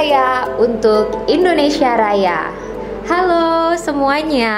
[0.00, 2.48] Jaya untuk Indonesia Raya.
[3.04, 4.56] Halo semuanya,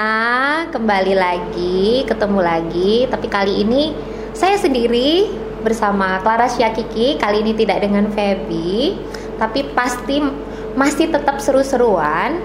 [0.71, 3.03] kembali lagi, ketemu lagi.
[3.11, 3.91] Tapi kali ini
[4.31, 5.27] saya sendiri
[5.59, 7.19] bersama Clara Syakiki.
[7.19, 8.95] Kali ini tidak dengan Feby,
[9.35, 10.23] tapi pasti
[10.79, 12.39] masih tetap seru-seruan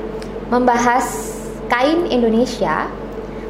[0.51, 1.39] membahas
[1.71, 2.91] kain Indonesia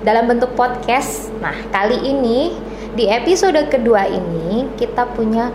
[0.05, 1.33] dalam bentuk podcast.
[1.41, 2.53] Nah, kali ini
[2.93, 5.49] di episode kedua ini kita punya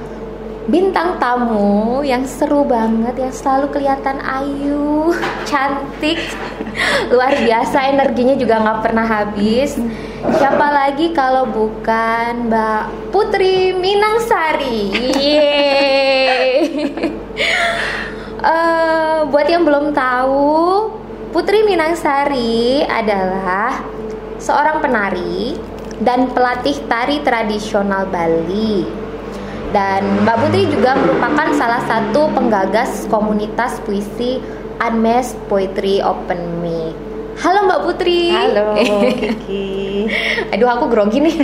[0.64, 5.12] bintang tamu yang seru banget yang selalu kelihatan ayu
[5.44, 6.16] cantik
[7.12, 9.76] luar biasa energinya juga nggak pernah habis.
[10.24, 14.84] Siapa lagi kalau bukan Mbak Putri Minangsari?
[18.44, 20.92] Uh, buat yang belum tahu
[21.36, 23.84] Putri Minangsari adalah
[24.40, 25.60] seorang penari
[26.00, 29.03] dan pelatih tari tradisional Bali
[29.74, 34.38] dan Mbak Putri juga merupakan salah satu penggagas komunitas puisi
[34.78, 36.94] Unmasked Poetry Open Mic.
[37.42, 38.30] Halo Mbak Putri.
[38.30, 38.78] Halo
[39.18, 40.06] Kiki.
[40.54, 41.34] Aduh aku grogi nih.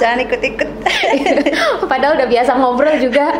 [0.00, 0.70] Jangan ikut-ikut.
[1.92, 3.36] Padahal udah biasa ngobrol juga.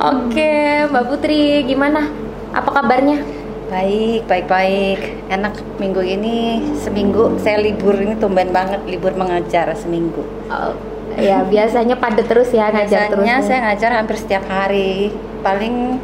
[0.00, 2.08] Oke, Mbak Putri, gimana?
[2.56, 3.20] Apa kabarnya?
[3.68, 5.00] Baik, baik, baik.
[5.28, 10.24] Enak minggu ini seminggu saya libur ini tumben banget libur mengajar seminggu.
[10.48, 13.24] Oh, ya biasanya padat terus ya ngajar terus.
[13.24, 15.10] Biasanya saya ngajar hampir setiap hari.
[15.42, 16.00] Paling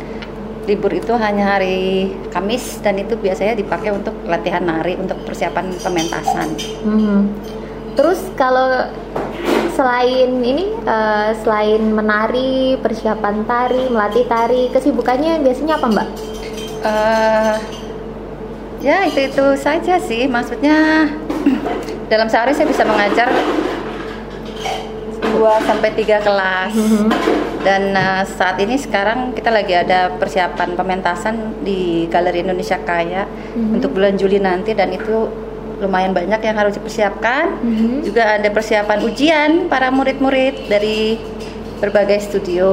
[0.66, 6.48] libur itu hanya hari Kamis dan itu biasanya dipakai untuk latihan nari untuk persiapan pementasan.
[6.86, 7.34] Hmm.
[7.92, 8.88] Terus kalau
[9.76, 16.08] selain ini uh, selain menari, persiapan tari, melatih tari, kesibukannya biasanya apa, Mbak?
[16.82, 17.54] Uh,
[18.80, 20.24] ya itu itu saja sih.
[20.30, 21.08] Maksudnya
[22.12, 23.28] dalam sehari saya bisa mengajar
[25.42, 26.70] 2 sampai 3 kelas.
[26.70, 27.06] Mm -hmm.
[27.62, 33.58] Dan uh, saat ini sekarang kita lagi ada persiapan pementasan di Galeri Indonesia Kaya mm
[33.58, 33.74] -hmm.
[33.78, 35.26] untuk bulan Juli nanti dan itu
[35.82, 37.58] lumayan banyak yang harus dipersiapkan.
[37.58, 37.94] Mm -hmm.
[38.06, 41.18] Juga ada persiapan ujian para murid-murid dari
[41.82, 42.70] berbagai studio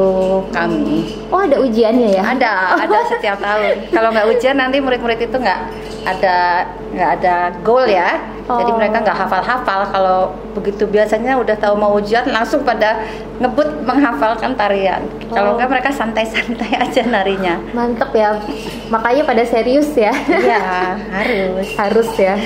[0.53, 1.09] kami.
[1.33, 2.23] Oh ada ujiannya ya?
[2.37, 3.89] Ada, ada setiap tahun.
[3.89, 5.61] Kalau nggak ujian nanti murid-murid itu nggak
[6.05, 8.21] ada nggak ada goal ya.
[8.45, 8.61] Oh.
[8.61, 9.81] Jadi mereka nggak hafal-hafal.
[9.89, 10.19] Kalau
[10.53, 13.01] begitu biasanya udah tahu mau ujian langsung pada
[13.41, 15.01] ngebut menghafalkan tarian.
[15.33, 15.41] Oh.
[15.41, 17.57] Kalau nggak mereka santai-santai aja narinya.
[17.73, 18.37] Mantep ya.
[18.93, 20.13] Makanya pada serius ya?
[20.13, 20.61] Iya
[21.17, 21.67] harus.
[21.73, 22.37] harus ya.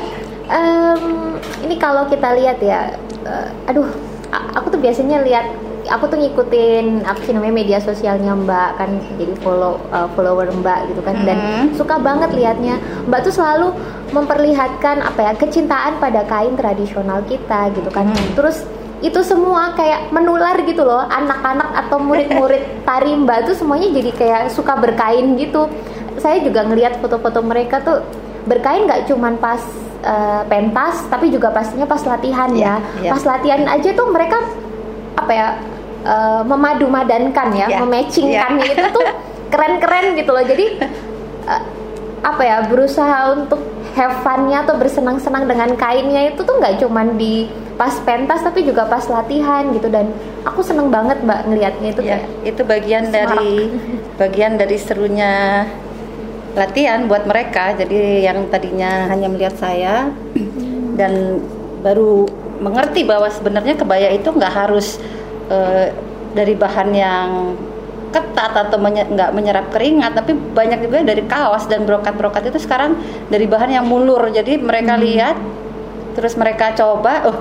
[0.56, 2.96] um, ini kalau kita lihat ya,
[3.28, 3.84] uh, aduh,
[4.32, 5.44] aku tuh biasanya lihat
[5.88, 10.94] aku tuh ngikutin apa sih namanya media sosialnya Mbak kan jadi follow uh, follower Mbak
[10.94, 11.66] gitu kan dan mm-hmm.
[11.78, 13.68] suka banget liatnya Mbak tuh selalu
[14.14, 18.34] memperlihatkan apa ya kecintaan pada kain tradisional kita gitu kan mm-hmm.
[18.38, 18.66] terus
[19.04, 24.42] itu semua kayak menular gitu loh anak-anak atau murid-murid tari Mbak tuh semuanya jadi kayak
[24.52, 25.68] suka berkain gitu
[26.16, 28.00] saya juga ngelihat foto-foto mereka tuh
[28.48, 29.60] berkain nggak cuman pas
[30.06, 33.12] uh, pentas tapi juga pastinya pas latihan yeah, ya yeah.
[33.12, 34.38] pas latihan aja tuh mereka
[35.16, 35.48] apa ya
[36.06, 37.80] uh, memadu-madankan ya, yeah.
[37.82, 38.76] mematchingkannya yeah.
[38.78, 39.06] itu tuh
[39.52, 40.44] keren-keren gitu loh.
[40.46, 40.66] Jadi
[41.50, 41.62] uh,
[42.22, 43.60] apa ya berusaha untuk
[43.94, 47.46] have fun-nya atau bersenang-senang dengan kainnya itu tuh nggak cuman di
[47.76, 50.10] pas pentas tapi juga pas latihan gitu dan
[50.42, 53.36] aku seneng banget mbak ngelihatnya itu ya, itu bagian semarak.
[53.36, 53.52] dari
[54.20, 55.32] bagian dari serunya
[56.56, 60.08] latihan buat mereka jadi yang tadinya hanya melihat saya
[60.96, 61.44] dan
[61.84, 62.24] baru
[62.58, 64.96] mengerti bahwa sebenarnya kebaya itu nggak harus
[65.48, 65.86] uh,
[66.36, 67.28] dari bahan yang
[68.14, 72.96] ketat atau menye nggak menyerap keringat tapi banyak juga dari kaos dan brokat-brokat itu sekarang
[73.28, 74.30] dari bahan yang mulur.
[74.30, 75.02] Jadi mereka hmm.
[75.02, 75.36] lihat
[76.16, 77.36] terus mereka coba oh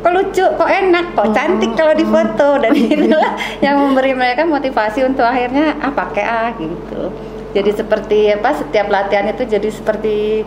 [0.00, 5.26] kok lucu kok enak kok cantik kalau difoto dan inilah yang memberi mereka motivasi untuk
[5.26, 7.10] akhirnya ah pakai ah gitu.
[7.50, 10.46] Jadi seperti apa setiap latihan itu jadi seperti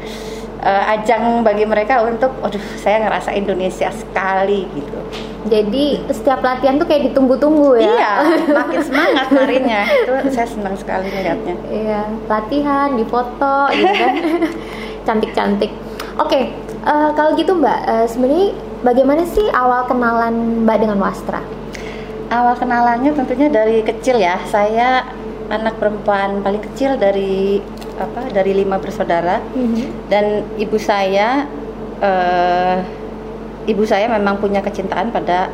[0.61, 4.99] uh, ajang bagi mereka untuk, aduh saya ngerasa Indonesia sekali gitu.
[5.43, 7.91] Jadi setiap latihan tuh kayak ditunggu-tunggu ya.
[7.91, 8.13] Iya,
[8.63, 9.81] makin semangat larinya.
[9.83, 11.55] itu saya senang sekali melihatnya.
[11.67, 12.01] Iya,
[12.31, 14.13] latihan, difoto gitu kan.
[15.07, 15.71] Cantik-cantik.
[16.15, 16.43] Oke, okay,
[16.87, 18.47] uh, eh, kalau gitu Mbak, uh, sebenarnya
[18.85, 21.43] bagaimana sih awal kenalan Mbak dengan Wastra?
[22.31, 24.39] Awal kenalannya tentunya dari kecil ya.
[24.47, 25.03] Saya
[25.51, 27.59] anak perempuan paling kecil dari
[27.97, 30.09] apa dari lima bersaudara mm-hmm.
[30.09, 31.45] dan ibu saya
[32.01, 32.77] uh,
[33.69, 35.49] ibu saya memang punya kecintaan pada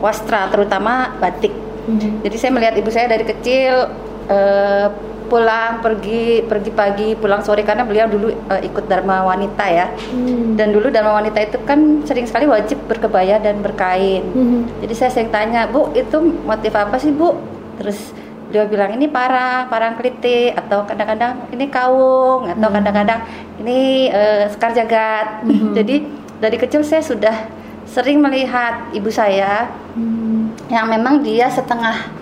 [0.00, 2.24] wastra terutama batik mm-hmm.
[2.24, 3.92] jadi saya melihat ibu saya dari kecil
[4.30, 4.88] uh,
[5.32, 10.60] pulang pergi pergi pagi pulang sore karena beliau dulu uh, ikut dharma wanita ya mm.
[10.60, 14.84] dan dulu dharma wanita itu kan sering sekali wajib berkebaya dan berkain mm-hmm.
[14.84, 17.40] jadi saya sering tanya bu itu motif apa sih bu
[17.80, 18.12] terus
[18.52, 22.76] beliau bilang ini parang parang keliti atau kadang-kadang ini kaung atau Hmm.
[22.76, 23.20] kadang-kadang
[23.56, 25.72] ini eh, sekar jagat Mhm.
[25.72, 25.94] jadi
[26.36, 27.48] dari kecil saya sudah
[27.88, 30.52] sering melihat ibu saya Hmm.
[30.68, 32.12] yang memang dia setengah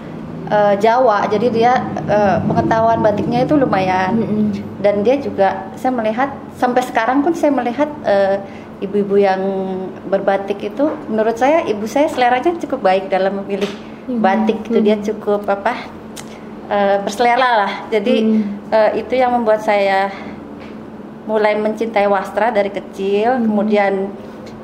[0.46, 1.72] eh, Jawa jadi dia
[2.06, 4.46] eh, pengetahuan batiknya itu lumayan Mm-mm.
[4.78, 8.38] dan dia juga saya melihat sampai sekarang pun saya melihat eh,
[8.80, 9.42] ibu-ibu yang
[10.06, 13.68] berbatik itu menurut saya ibu saya seleranya cukup baik dalam memilih
[14.06, 14.22] Hmm.
[14.22, 14.86] batik itu Hmm.
[14.86, 15.98] dia cukup apa
[16.70, 18.70] eh, berselera lah jadi Hmm.
[18.70, 20.08] eh, itu yang membuat saya
[21.26, 23.44] mulai mencintai wastra dari kecil Hmm.
[23.50, 23.92] kemudian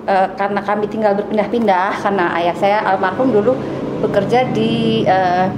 [0.06, 3.52] eh, karena kami tinggal berpindah-pindah karena ayah saya almarhum dulu
[4.06, 5.50] bekerja di eh,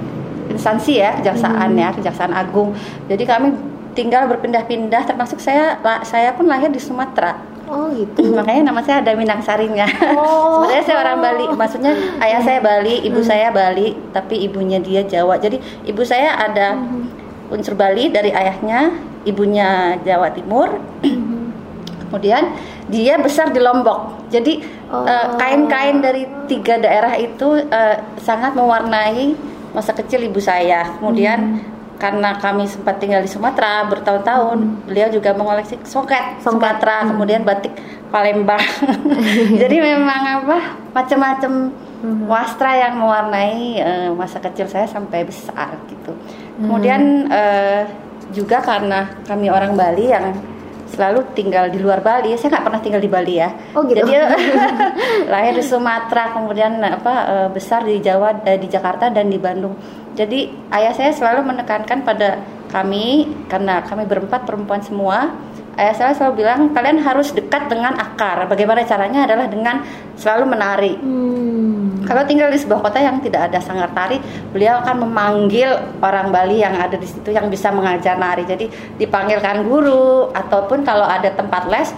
[0.49, 1.83] instansi ya kejaksaan Hmm.
[1.85, 2.73] ya kejaksaan agung
[3.06, 3.53] jadi kami
[3.93, 7.37] tinggal berpindah-pindah termasuk saya saya pun lahir di Sumatera
[7.69, 8.32] Oh gitu.
[8.32, 9.85] makanya nama saya ada Minang Sarinya
[10.17, 10.65] Oh.
[10.65, 15.37] sebenarnya saya orang Bali maksudnya ayah saya Bali ibu saya Bali tapi ibunya dia Jawa
[15.37, 17.53] jadi ibu saya ada Mhm.
[17.53, 18.93] unsur Bali dari ayahnya
[19.23, 20.81] ibunya Jawa Timur
[22.00, 22.56] kemudian
[22.88, 25.05] dia besar di Lombok jadi Oh.
[25.05, 29.37] eh, kain-kain dari tiga daerah itu eh, sangat mewarnai
[29.70, 31.61] masa kecil ibu saya kemudian
[31.99, 36.79] karena kami sempat tinggal di Sumatera bertahun-tahun beliau juga mengoleksi soket, Songket.
[36.79, 37.75] Sumatera kemudian batik
[38.09, 38.62] Palembang
[39.62, 40.59] jadi memang apa
[40.95, 41.53] macam-macam
[41.99, 42.31] Mhm.
[42.31, 46.15] wastra yang mewarnai eh, masa kecil saya sampai besar gitu
[46.55, 47.91] kemudian eh,
[48.31, 50.31] juga karena kami orang Bali yang
[50.87, 53.99] selalu tinggal di luar Bali saya nggak pernah tinggal di Bali ya Oh, gitu.
[53.99, 54.31] jadi
[55.35, 59.75] lahir di Sumatera kemudian apa eh, besar di Jawa eh, di Jakarta dan di Bandung
[60.19, 62.43] jadi ayah saya selalu menekankan pada
[62.75, 65.31] kami karena kami berempat perempuan semua
[65.79, 69.87] ayah saya selalu bilang kalian harus dekat dengan akar bagaimana caranya adalah dengan
[70.19, 72.03] selalu menari Hmm.
[72.05, 74.17] kalau tinggal di sebuah kota yang tidak ada sanggar tari,
[74.50, 75.69] beliau akan memanggil
[76.00, 78.49] orang Bali yang ada di situ yang bisa mengajar nari.
[78.49, 81.93] Jadi dipanggilkan guru ataupun kalau ada tempat les,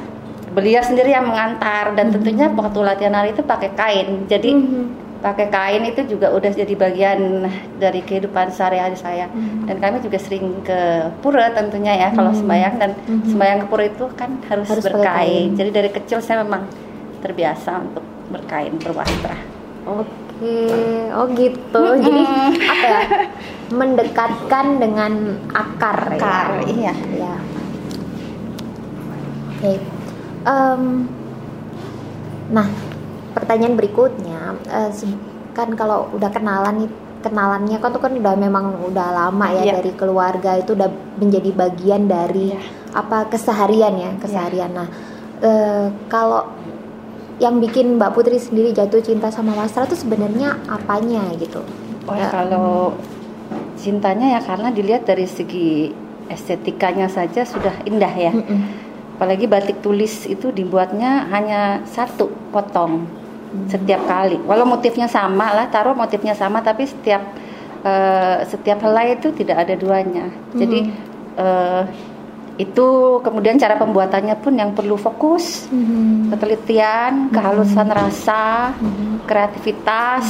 [0.51, 4.27] beliau sendiri yang mengantar dan tentunya waktu latihan nari itu pakai kain.
[4.27, 5.10] Jadi Mhm.
[5.21, 7.45] Pakai kain itu juga udah jadi bagian
[7.77, 9.29] dari kehidupan sehari-hari saya.
[9.29, 9.69] Mhm.
[9.69, 12.39] Dan kami juga sering ke pura tentunya ya kalau Mhm.
[12.41, 13.29] sembahyang dan Mhm.
[13.29, 15.05] sembahyang ke pura itu kan harus, Harus berkain.
[15.05, 15.49] kain.
[15.55, 16.65] Jadi dari kecil saya memang
[17.21, 19.37] terbiasa untuk berkain berwastra.
[19.85, 20.57] Oke,
[21.13, 21.85] oh gitu.
[22.01, 22.23] Jadi
[22.65, 23.01] apa ya?
[23.71, 25.13] Mendekatkan dengan
[25.53, 26.73] akar, Akar, ya.
[26.73, 26.95] iya.
[27.13, 27.35] Ya.
[29.53, 29.73] Oke.
[30.41, 30.83] Em,
[32.51, 32.69] nah,
[33.33, 34.91] pertanyaan berikutnya, eh,
[35.53, 36.91] kan kalau udah kenalan nih,
[37.21, 39.73] kenalannya kan tuh kan udah memang udah lama ya Iya.
[39.81, 40.89] dari keluarga itu udah
[41.21, 42.61] menjadi bagian dari Iya.
[42.97, 44.73] apa keseharian ya keseharian.
[44.73, 44.89] Nah,
[45.41, 46.49] eh, kalau
[47.41, 51.61] yang bikin Mbak Putri sendiri jatuh cinta sama wastra tuh sebenarnya apanya gitu?
[52.09, 52.29] Oh Ya.
[52.29, 52.97] kalau
[53.77, 55.93] cintanya ya karena dilihat dari segi
[56.29, 58.33] estetikanya saja sudah indah ya.
[58.33, 58.61] Mm-mm.
[59.17, 63.05] Apalagi batik tulis itu dibuatnya hanya satu potong
[63.67, 64.39] setiap kali.
[64.47, 67.23] Walau motifnya sama lah, taruh motifnya sama tapi setiap
[67.81, 70.29] eh, setiap helai itu tidak ada duanya.
[70.53, 70.79] Jadi
[71.41, 71.83] eh,
[72.61, 72.87] itu
[73.25, 76.29] kemudian cara pembuatannya pun yang perlu fokus, Mhm.
[76.37, 79.25] ketelitian, kehalusan rasa, Mhm.
[79.25, 80.29] kreativitas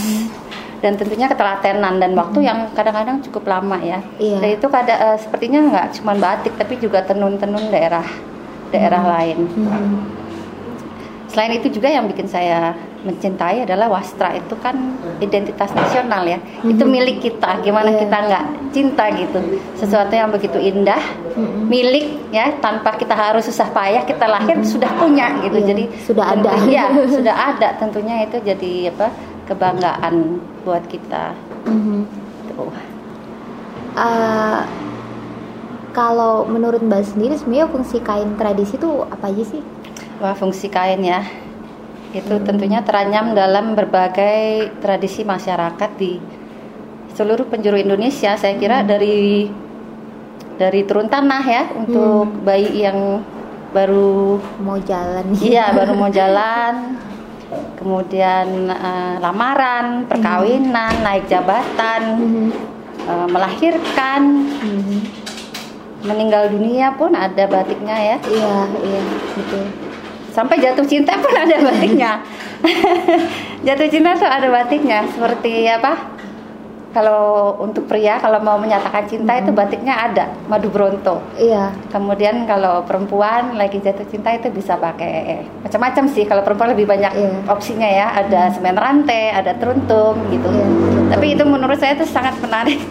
[0.79, 3.99] dan tentunya ketelatenan dan waktu yang kadang-kadang cukup lama ya.
[4.23, 4.39] Iya.
[4.39, 8.07] Dan itu kada eh, sepertinya nggak cuma batik tapi juga tenun-tenun daerah
[8.71, 9.39] daerah lain.
[9.51, 10.20] Mhm.
[11.31, 14.75] Selain itu juga yang bikin saya mencintai adalah wastra itu kan
[15.23, 16.37] identitas nasional ya.
[16.61, 17.63] Itu milik kita.
[17.63, 17.99] Gimana Iya.
[18.03, 18.45] kita nggak
[18.75, 19.39] cinta gitu.
[19.79, 20.99] Sesuatu yang begitu indah,
[21.39, 21.71] Mhm.
[21.71, 25.63] milik ya tanpa kita harus susah payah kita lahir sudah punya gitu.
[25.63, 26.51] Iya, Jadi sudah ada.
[26.67, 29.09] Iya, sudah ada tentunya itu jadi apa?
[29.47, 31.35] kebanggaan buat kita.
[31.67, 32.07] Mhm.
[32.55, 32.71] Tuh.
[33.99, 34.61] Eh,
[35.91, 39.59] kalau menurut Mbak sendiri sebenarnya fungsi kain tradisi itu apa aja sih?
[40.21, 41.25] Wah, fungsi kain ya.
[42.13, 42.45] Itu Hmm.
[42.45, 46.21] tentunya teranyam dalam berbagai tradisi masyarakat di
[47.17, 48.37] seluruh penjuru Indonesia.
[48.37, 49.49] Saya kira dari
[50.61, 52.45] dari turun tanah ya untuk Hmm.
[52.45, 53.25] bayi yang
[53.73, 57.01] baru Mau jalan iya baru mau jalan.
[57.81, 62.49] Kemudian eh, lamaran, perkawinan, naik jabatan, Mhm.
[63.09, 64.23] eh, melahirkan,
[64.61, 64.99] Mhm.
[66.05, 68.17] meninggal dunia pun ada batiknya ya.
[68.21, 69.01] Iya, iya,
[69.35, 69.90] betul.
[70.31, 72.23] Sampai jatuh cinta pun ada batiknya.
[73.67, 76.17] Jatuh cinta tuh ada batiknya seperti apa?
[76.91, 81.23] Kalau untuk pria kalau mau menyatakan cinta itu batiknya ada madu bronto.
[81.39, 81.71] Iya.
[81.87, 86.27] kemudian kalau perempuan lagi jatuh cinta itu bisa pakai macam-macam sih.
[86.27, 87.31] Kalau perempuan lebih banyak Iya.
[87.47, 88.07] opsinya ya.
[88.19, 90.51] Ada semen rantai ada teruntung gitu.
[90.51, 90.67] Iya,
[91.15, 92.81] tapi itu menurut saya itu sangat menarik.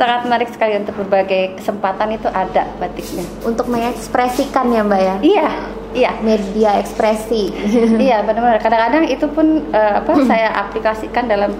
[0.00, 3.20] Sangat menarik sekali untuk berbagai kesempatan itu ada batiknya.
[3.44, 5.16] Untuk mengekspresikan ya mbak ya?
[5.20, 5.48] Iya
[5.94, 7.50] iya media ekspresi
[8.06, 11.52] iya benar-benar kadang-kadang itu pun uh, apa saya aplikasikan dalam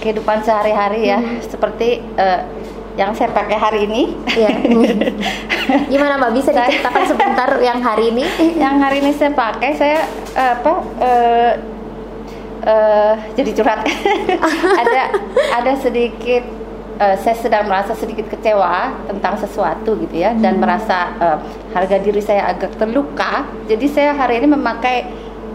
[0.00, 1.40] kehidupan sehari-hari ya hmm.
[1.44, 2.42] seperti uh,
[2.94, 4.14] yang saya pakai hari ini.
[4.38, 4.54] Ya.
[5.90, 8.22] Gimana Mbak bisa diceritakan sebentar yang hari ini?
[8.54, 10.06] Yang hari ini saya pakai saya
[10.38, 10.72] apa
[11.02, 11.52] uh,
[12.62, 13.82] uh, jadi curhat.
[14.78, 15.02] ada
[15.58, 16.63] ada sedikit
[16.98, 20.42] uh, saya sedang merasa sedikit kecewa tentang sesuatu gitu ya hmm.
[20.42, 21.38] dan merasa uh,
[21.74, 23.46] harga diri saya agak terluka.
[23.66, 25.06] Jadi saya hari ini memakai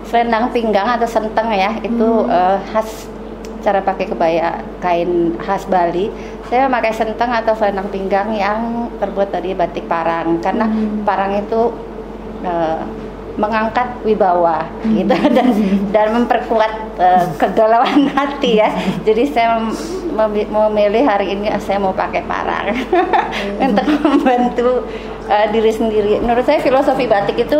[0.08, 2.32] selendang pinggang atau senteng ya itu hmm.
[2.32, 3.08] uh, khas
[3.60, 6.08] cara pakai kebaya kain khas Bali
[6.48, 11.04] saya memakai senteng atau selendang pinggang yang terbuat dari batik parang karena hmm.
[11.04, 11.76] parang itu
[12.48, 12.80] uh,
[13.40, 15.16] mengangkat wibawa gitu.
[15.36, 15.48] Dan
[15.96, 18.70] dan memperkuat uh, kegalauan hati ya.
[19.08, 19.64] Jadi saya
[20.52, 22.76] memilih hari ini saya mau pakai parang
[23.66, 24.84] untuk membantu
[25.32, 26.20] uh, diri sendiri.
[26.20, 27.58] Menurut saya filosofi batik itu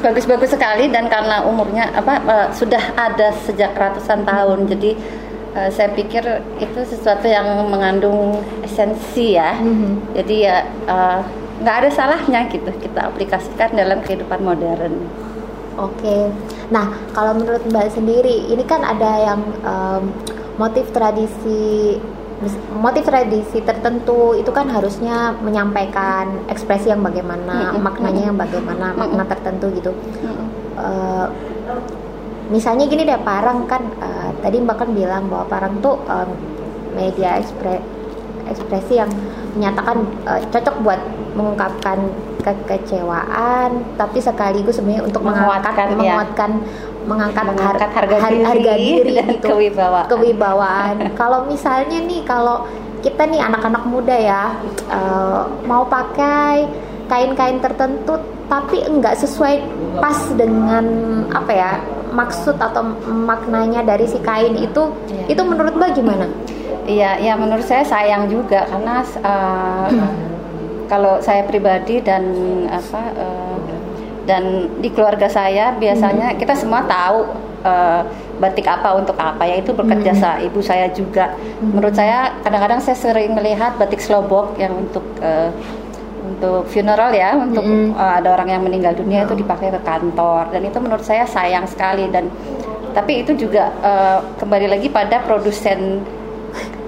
[0.00, 4.64] bagus-bagus sekali dan karena umurnya apa uh, sudah ada sejak ratusan tahun.
[4.72, 4.96] Jadi
[5.52, 6.24] uh, saya pikir
[6.60, 9.56] itu sesuatu yang mengandung esensi ya.
[9.56, 9.92] Mm-hmm.
[10.16, 10.56] jadi ya
[10.88, 11.20] uh,
[11.62, 14.94] nggak ada salahnya gitu kita aplikasikan dalam kehidupan modern.
[15.76, 16.32] Oke,
[16.72, 20.08] nah kalau menurut Mbak sendiri ini kan ada yang um,
[20.56, 22.00] motif tradisi
[22.76, 29.72] motif tradisi tertentu itu kan harusnya menyampaikan ekspresi yang bagaimana maknanya yang bagaimana makna tertentu
[29.72, 29.92] gitu.
[30.76, 31.28] Uh,
[32.52, 36.28] misalnya gini deh parang kan uh, tadi mbak kan bilang bahwa parang tuh um,
[36.92, 37.80] media ekspre,
[38.50, 39.10] ekspresi yang
[39.56, 41.00] menyatakan uh, cocok buat
[41.36, 41.98] mengungkapkan
[42.44, 45.96] kekecewaan tapi sekaligus sebenarnya untuk menguatkan ya.
[45.98, 46.50] menguatkan
[47.06, 50.06] mengangkat, mengangkat har harga, diri, harga diri dan gitu, kewibawaan.
[50.10, 50.94] kewibawaan.
[51.20, 52.66] kalau misalnya nih kalau
[53.00, 54.42] kita nih anak-anak muda ya
[54.90, 56.66] uh, mau pakai
[57.06, 59.62] kain-kain tertentu tapi enggak sesuai
[59.98, 60.84] pas dengan
[61.30, 61.70] apa ya
[62.14, 65.26] maksud atau maknanya dari si kain itu ya.
[65.30, 66.26] itu menurut mbak gimana?
[66.86, 69.90] Iya, ya menurut saya sayang juga karena uh,
[70.90, 72.22] kalau saya pribadi dan
[72.70, 73.58] apa uh,
[74.26, 76.38] dan di keluarga saya biasanya hmm.
[76.38, 77.30] kita semua tahu
[77.62, 78.02] uh,
[78.42, 80.20] batik apa untuk apa ya itu bekerja hmm.
[80.20, 81.74] sama ibu saya juga hmm.
[81.74, 85.50] menurut saya kadang-kadang saya sering melihat batik slobok yang untuk uh,
[86.26, 87.94] untuk funeral ya untuk hmm.
[87.94, 91.64] uh, ada orang yang meninggal dunia itu dipakai ke kantor dan itu menurut saya sayang
[91.70, 92.26] sekali dan
[92.92, 96.02] tapi itu juga uh, kembali lagi pada produsen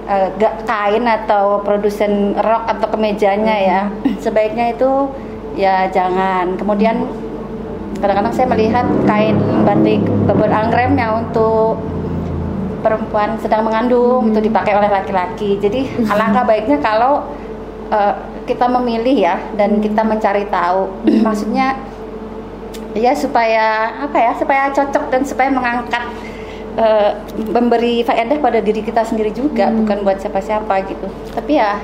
[0.09, 0.29] uh,
[0.65, 3.81] kain atau produsen rok atau kemejanya ya
[4.25, 4.89] sebaiknya itu
[5.53, 7.05] ya jangan kemudian
[7.99, 9.37] kadang-kadang saya melihat kain
[9.67, 11.77] batik babon anggrem yang untuk
[12.79, 14.31] perempuan sedang mengandung hmm.
[14.33, 15.59] itu dipakai oleh laki-laki.
[15.59, 17.27] Jadi alangkah baiknya kalau
[17.91, 18.13] uh,
[18.47, 20.89] kita memilih ya dan kita mencari tahu.
[21.27, 21.75] Maksudnya
[22.97, 26.03] ya supaya apa ya supaya cocok dan supaya mengangkat
[26.79, 27.11] uh,
[27.51, 29.83] memberi faedah pada diri kita sendiri juga hmm.
[29.83, 31.07] bukan buat siapa-siapa gitu.
[31.35, 31.77] Tapi ya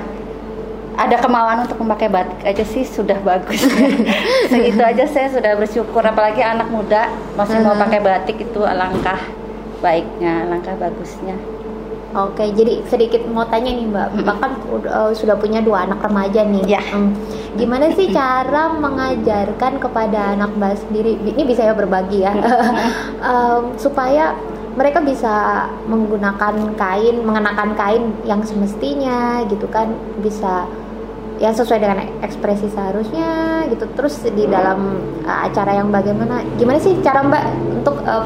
[0.96, 3.60] ada kemauan untuk memakai batik aja sih sudah bagus
[4.50, 9.20] segitu aja saya sudah bersyukur apalagi anak muda masih mau pakai batik itu alangkah
[9.84, 11.36] baiknya alangkah bagusnya
[12.16, 14.52] Oke, jadi sedikit mau tanya nih Mbak, Mbak kan
[14.88, 16.64] uh, sudah punya dua anak remaja nih.
[16.64, 16.80] Ya.
[16.80, 17.12] Hmm.
[17.60, 21.20] Gimana sih cara mengajarkan kepada anak Mbak sendiri?
[21.20, 22.32] Ini bisa ya berbagi ya,
[23.20, 24.32] um, supaya
[24.76, 29.90] mereka bisa menggunakan kain, mengenakan kain yang semestinya gitu kan,
[30.20, 30.68] bisa
[31.36, 36.96] yang sesuai dengan ekspresi seharusnya gitu terus di dalam uh, acara yang bagaimana gimana sih
[37.04, 37.44] cara mbak
[37.76, 38.24] untuk uh,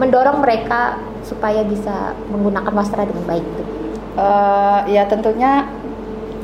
[0.00, 3.62] mendorong mereka supaya bisa menggunakan wastra dengan baik itu
[4.16, 5.68] uh, ya tentunya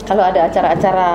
[0.02, 1.10] kalau ada acara-acara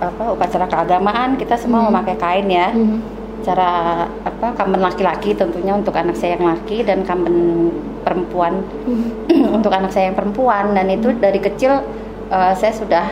[0.00, 1.88] apa upacara keagamaan kita semua hmm.
[1.92, 2.98] memakai kain ya hmm.
[3.42, 7.68] Cara apa kamen laki-laki tentunya untuk anak saya yang laki dan kamen
[8.02, 8.62] perempuan.
[9.62, 10.74] Untuk anak saya yang perempuan.
[10.74, 11.82] Dan itu dari kecil
[12.30, 13.06] uh, saya sudah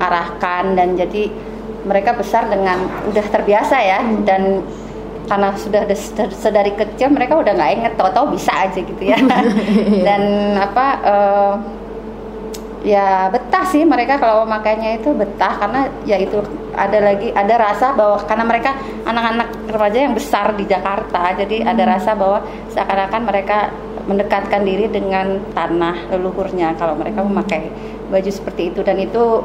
[0.00, 1.28] arahkan dan jadi
[1.84, 4.00] mereka besar dengan udah terbiasa ya.
[4.00, 4.24] Hmm.
[4.24, 4.42] dan
[5.30, 5.86] karena sudah
[6.34, 9.14] sedari kecil mereka udah nggak inget tahu-tahu bisa aja gitu ya.
[10.08, 10.22] Dan
[10.58, 11.54] apa uh,
[12.80, 16.40] ya betah sih mereka kalau makanya itu betah karena ya itu
[16.72, 18.70] ada lagi ada rasa bahwa karena mereka
[19.04, 21.70] anak-anak remaja yang besar di Jakarta jadi hmm.
[21.76, 22.40] ada rasa bahwa
[22.72, 23.58] seakan-akan mereka
[24.08, 27.68] mendekatkan diri dengan tanah leluhurnya kalau mereka memakai
[28.08, 29.44] baju seperti itu dan itu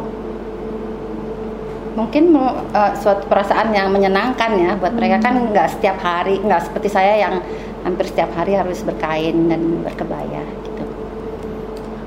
[1.95, 4.99] mungkin uh, suatu perasaan yang menyenangkan ya buat hmm.
[4.99, 7.35] mereka kan nggak setiap hari nggak seperti saya yang
[7.83, 10.64] hampir setiap hari harus berkain dan berkebaya.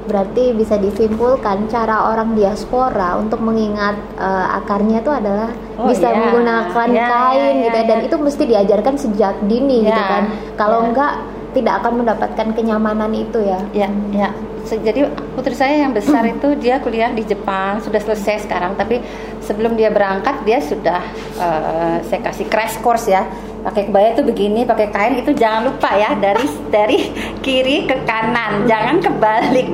[0.09, 6.17] Berarti bisa disimpulkan cara orang diaspora untuk mengingat uh, akarnya itu adalah oh, bisa iya.
[6.17, 7.91] menggunakan iya, kain iya, gitu ya iya.
[7.93, 10.23] dan itu mesti diajarkan sejak dini gitu iya, kan
[10.57, 10.87] kalau iya.
[10.91, 11.13] enggak
[11.53, 14.29] tidak akan mendapatkan kenyamanan itu ya ya ya
[14.77, 18.77] jadi putri saya yang besar itu dia kuliah di Jepang sudah selesai sekarang.
[18.77, 19.01] Tapi
[19.41, 21.01] sebelum dia berangkat dia sudah
[21.41, 23.25] uh, saya kasih crash course ya.
[23.59, 26.99] Pakai kebaya itu begini pakai kain itu jangan lupa ya dari dari
[27.45, 28.69] kiri ke kanan.
[28.69, 29.69] Jangan kebalik.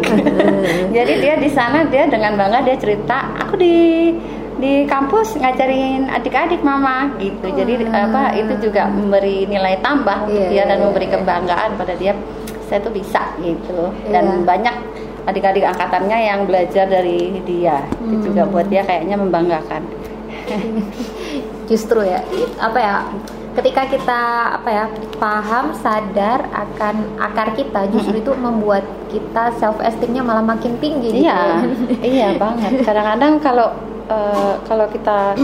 [0.96, 3.76] Jadi dia di sana dia dengan bangga dia cerita aku di
[4.54, 7.10] di kampus ngajarin adik-adik mama.
[7.18, 7.52] Gitu.
[7.52, 7.92] Jadi hmm.
[7.92, 10.30] apa itu juga memberi nilai tambah.
[10.30, 11.14] Untuk yeah, dia dan iya, memberi iya.
[11.18, 12.12] kebanggaan pada dia
[12.66, 14.44] saya tuh bisa gitu dan yeah.
[14.44, 14.76] banyak
[15.24, 18.12] adik-adik angkatannya yang belajar dari dia hmm.
[18.20, 19.82] itu juga buat dia kayaknya membanggakan
[21.70, 22.20] justru ya
[22.60, 22.94] apa ya
[23.54, 24.20] ketika kita
[24.60, 24.84] apa ya
[25.16, 31.24] paham sadar akan akar kita justru itu membuat kita self esteemnya malah makin tinggi gitu
[31.24, 31.84] iya gitu.
[32.18, 33.68] iya banget kadang-kadang kalau
[34.10, 35.38] uh, kalau kita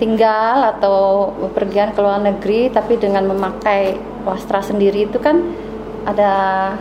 [0.00, 5.52] tinggal atau pergian ke luar negeri tapi dengan memakai wastra sendiri itu kan
[6.02, 6.32] ada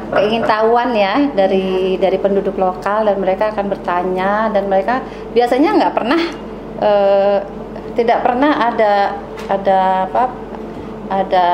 [0.09, 6.21] keingintahuan ya dari dari penduduk lokal dan mereka akan bertanya dan mereka biasanya nggak pernah
[6.81, 7.37] uh,
[7.93, 8.93] tidak pernah ada
[9.45, 10.23] ada apa
[11.11, 11.47] ada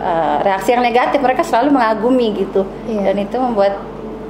[0.00, 3.10] uh, reaksi yang negatif mereka selalu mengagumi gitu yeah.
[3.10, 3.76] dan itu membuat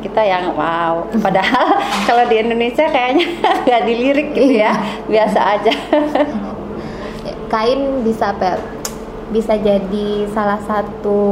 [0.02, 1.78] kita yang wow padahal
[2.11, 3.26] kalau di Indonesia kayaknya
[3.69, 4.73] nggak dilirik gitu ya iya.
[5.07, 5.75] biasa aja
[7.49, 8.57] kain bisa apa ya?
[9.31, 11.23] bisa jadi salah satu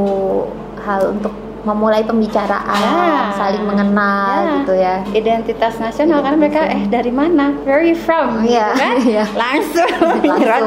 [0.82, 3.30] hal untuk memulai pembicaraan, ya.
[3.38, 4.54] saling mengenal ya.
[4.58, 4.96] gitu ya.
[5.14, 7.54] Identitas nasional Identitas karena mereka eh dari mana?
[7.62, 8.42] Where are you from?
[8.42, 8.74] Ya.
[8.74, 8.94] Gitu kan?
[9.18, 9.24] ya.
[9.38, 9.86] Langsung.
[10.26, 10.58] Oke.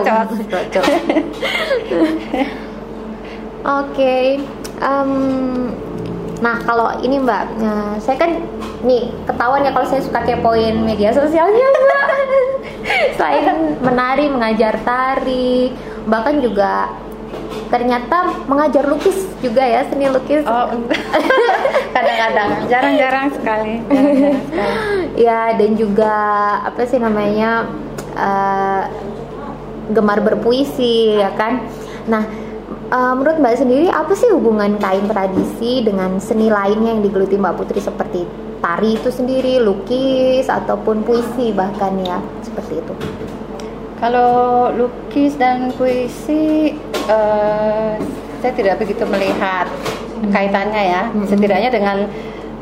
[3.65, 4.25] okay.
[4.79, 5.71] Um,
[6.39, 8.31] nah kalau ini Mbak, nah, saya kan
[8.83, 12.07] nih ketahuan ya kalau saya suka kepoin media sosialnya Mbak.
[13.19, 15.75] Selain menari, mengajar tari,
[16.07, 16.87] bahkan juga
[17.69, 20.45] ternyata mengajar lukis juga ya seni lukis.
[20.45, 20.69] Oh
[21.95, 22.49] kadang-kadang.
[22.67, 23.73] Jarang-jarang sekali,
[25.15, 26.13] ya dan juga
[26.63, 27.69] apa sih namanya
[28.15, 28.83] uh,
[29.91, 31.63] gemar berpuisi ya kan?
[32.09, 32.23] Nah
[32.91, 37.57] uh, menurut mbak sendiri apa sih hubungan kain tradisi dengan seni lainnya yang digeluti mbak
[37.57, 37.79] Putri?
[37.79, 42.93] Seperti tari itu sendiri lukis ataupun puisi bahkan ya seperti itu
[44.05, 46.77] kalau lukis dan puisi,
[47.09, 47.97] uh,
[48.37, 50.29] saya tidak begitu melihat hmm.
[50.29, 51.03] kaitannya ya.
[51.09, 51.25] Hmm.
[51.25, 52.05] Setidaknya dengan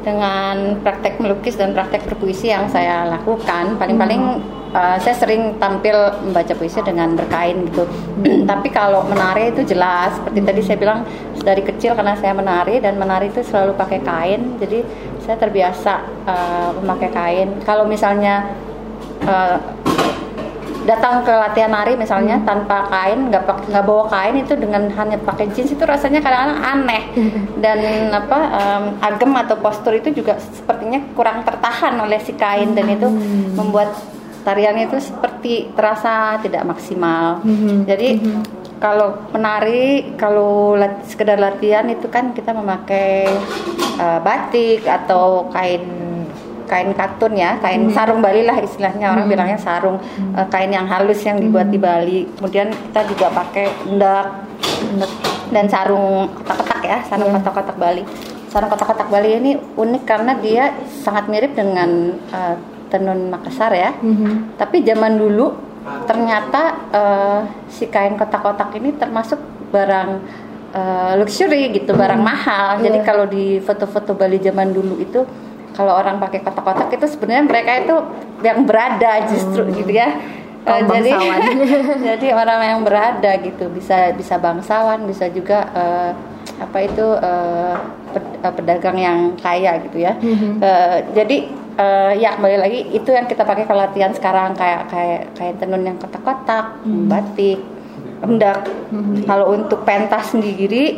[0.08, 4.72] dengan praktek melukis dan praktek berpuisi yang saya lakukan, paling-paling hmm.
[4.72, 7.84] uh, saya sering tampil membaca puisi dengan berkain gitu.
[8.24, 8.48] Hmm.
[8.48, 11.04] Tapi kalau menari itu jelas, seperti tadi saya bilang
[11.44, 14.80] dari kecil karena saya menari dan menari itu selalu pakai kain, jadi
[15.28, 17.50] saya terbiasa uh, memakai kain.
[17.68, 18.48] Kalau misalnya
[19.28, 19.73] uh,
[20.84, 22.46] datang ke latihan nari misalnya hmm.
[22.46, 27.04] tanpa kain nggak nggak bawa kain itu dengan hanya pakai jeans itu rasanya kadang-kadang aneh
[27.64, 27.80] dan
[28.12, 33.08] apa um, agem atau postur itu juga sepertinya kurang tertahan oleh si kain dan itu
[33.08, 33.56] hmm.
[33.56, 33.96] membuat
[34.44, 37.88] tarian itu seperti terasa tidak maksimal hmm.
[37.88, 38.44] jadi hmm.
[38.84, 43.32] kalau menari kalau lat, sekedar latihan itu kan kita memakai
[44.04, 46.13] uh, batik atau kain
[46.74, 47.94] kain katun ya, kain hmm.
[47.94, 49.34] sarung Bali lah istilahnya orang hmm.
[49.38, 50.34] bilangnya sarung, hmm.
[50.34, 51.76] uh, kain yang halus yang dibuat hmm.
[51.78, 52.20] di Bali.
[52.34, 54.28] Kemudian kita juga pakai endak,
[55.54, 57.38] dan sarung kotak-kotak ya, sarung yeah.
[57.38, 58.04] kotak-kotak Bali.
[58.50, 60.74] Sarung kotak-kotak Bali ini unik karena dia
[61.06, 62.58] sangat mirip dengan uh,
[62.90, 63.94] tenun Makassar ya.
[64.02, 64.54] Hmm.
[64.58, 65.54] Tapi zaman dulu
[66.10, 69.38] ternyata uh, si kain kotak-kotak ini termasuk
[69.70, 70.10] barang
[70.74, 72.30] uh, luxury gitu, barang hmm.
[72.30, 72.82] mahal.
[72.82, 73.06] Jadi yeah.
[73.06, 75.22] kalau di foto-foto Bali zaman dulu itu
[75.74, 77.96] kalau orang pakai kotak-kotak itu sebenarnya mereka itu
[78.46, 79.74] yang berada justru hmm.
[79.82, 80.10] gitu ya
[80.70, 81.12] uh, jadi
[82.14, 86.12] jadi orang yang berada gitu bisa bisa bangsawan bisa juga uh,
[86.62, 87.76] apa itu uh,
[88.54, 90.62] pedagang yang kaya gitu ya hmm.
[90.62, 91.38] uh, jadi
[91.80, 95.84] uh, ya kembali lagi itu yang kita pakai kalau latihan sekarang kayak kayak kayak tenun
[95.84, 97.10] yang kotak-kotak hmm.
[97.10, 97.60] batik
[98.24, 99.26] rendak hmm.
[99.28, 100.96] kalau untuk pentas sendiri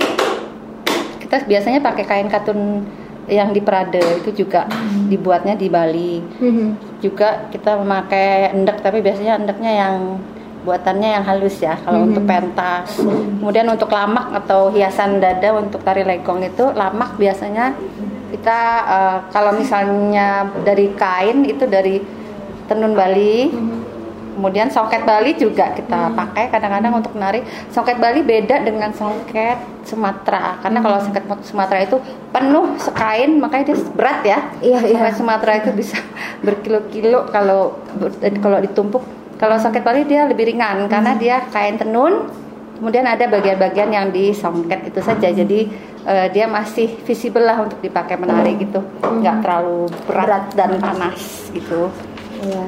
[1.26, 2.86] kita biasanya pakai kain katun
[3.26, 5.10] yang di Prade itu juga hmm.
[5.10, 6.22] dibuatnya di Bali.
[6.40, 6.78] Hmm.
[7.02, 9.96] Juga kita memakai endek tapi biasanya endeknya yang
[10.66, 12.08] buatannya yang halus ya kalau hmm.
[12.14, 12.88] untuk pentas.
[12.98, 13.42] Hmm.
[13.42, 17.78] Kemudian untuk lamak atau hiasan dada untuk tari legong itu lamak biasanya
[18.34, 18.60] kita
[18.90, 22.02] uh, kalau misalnya dari kain itu dari
[22.66, 23.50] tenun Bali.
[23.50, 23.85] Hmm.
[24.36, 26.14] Kemudian songket Bali juga kita Hmm.
[26.14, 27.40] pakai kadang-kadang untuk menari
[27.72, 30.86] songket Bali beda dengan songket Sumatera karena Hmm.
[30.86, 31.98] kalau songket Sumatera itu
[32.30, 34.98] penuh sekain makanya dia berat ya Iya, iya.
[35.00, 35.98] Songket Sumatera itu bisa
[36.46, 37.80] berkilo-kilo kalau
[38.38, 39.02] kalau ditumpuk
[39.36, 42.28] kalau songket Bali dia lebih ringan karena dia kain tenun
[42.76, 45.60] kemudian ada bagian-bagian yang disongket itu saja jadi
[46.06, 50.44] eh, dia masih visible lah untuk dipakai menari gitu nggak terlalu berat, Berat.
[50.54, 51.88] dan panas gitu
[52.36, 52.68] Iya.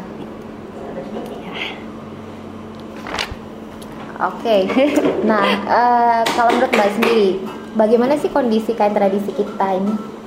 [4.20, 4.56] Oke.
[5.28, 7.30] Nah, eh, kalau menurut Mbak sendiri,
[7.74, 10.18] bagaimana sih kondisi kain tradisi kita ini?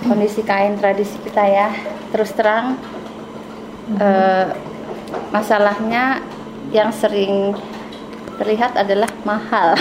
[0.00, 1.68] kondisi kain tradisi kita ya
[2.08, 2.80] terus terang
[3.94, 4.48] eh,
[5.28, 6.24] masalahnya
[6.72, 7.52] yang sering
[8.40, 9.76] terlihat adalah mahal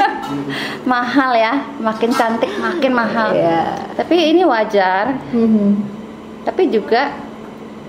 [0.88, 3.92] mahal ya makin cantik makin mahal Iya.
[3.92, 5.20] tapi ini wajar
[6.42, 7.12] tapi juga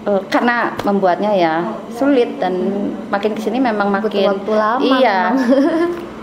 [0.06, 1.56] eh, karena membuatnya ya
[1.90, 2.54] sulit dan
[3.08, 5.20] makin ke sini memang Butuh makin waktu lama iya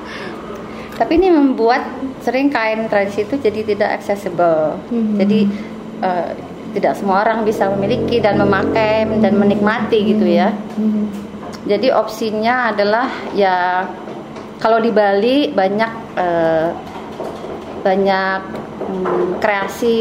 [0.99, 1.83] tapi ini membuat
[2.21, 5.15] sering kain tradisi itu jadi tidak accessible Mhm.
[5.19, 5.41] jadi
[6.01, 6.31] eh,
[6.73, 11.05] tidak semua orang bisa memiliki dan memakai dan menikmati gitu ya Mhm.
[11.65, 13.87] jadi opsinya adalah ya
[14.57, 16.69] kalau di Bali banyak eh,
[17.83, 18.41] banyak
[18.85, 19.97] hmm, kreasi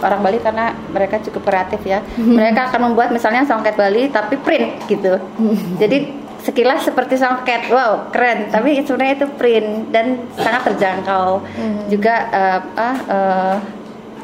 [0.00, 2.00] orang Bali karena mereka cukup kreatif ya.
[2.38, 5.20] Mereka akan membuat misalnya songket Bali tapi print gitu.
[5.82, 8.50] Jadi sekilas seperti songket, wow keren.
[8.50, 11.40] Tapi sebenarnya itu print dan sangat terjangkau.
[11.40, 11.86] Hmm.
[11.86, 12.14] Juga
[12.74, 13.56] ah eh,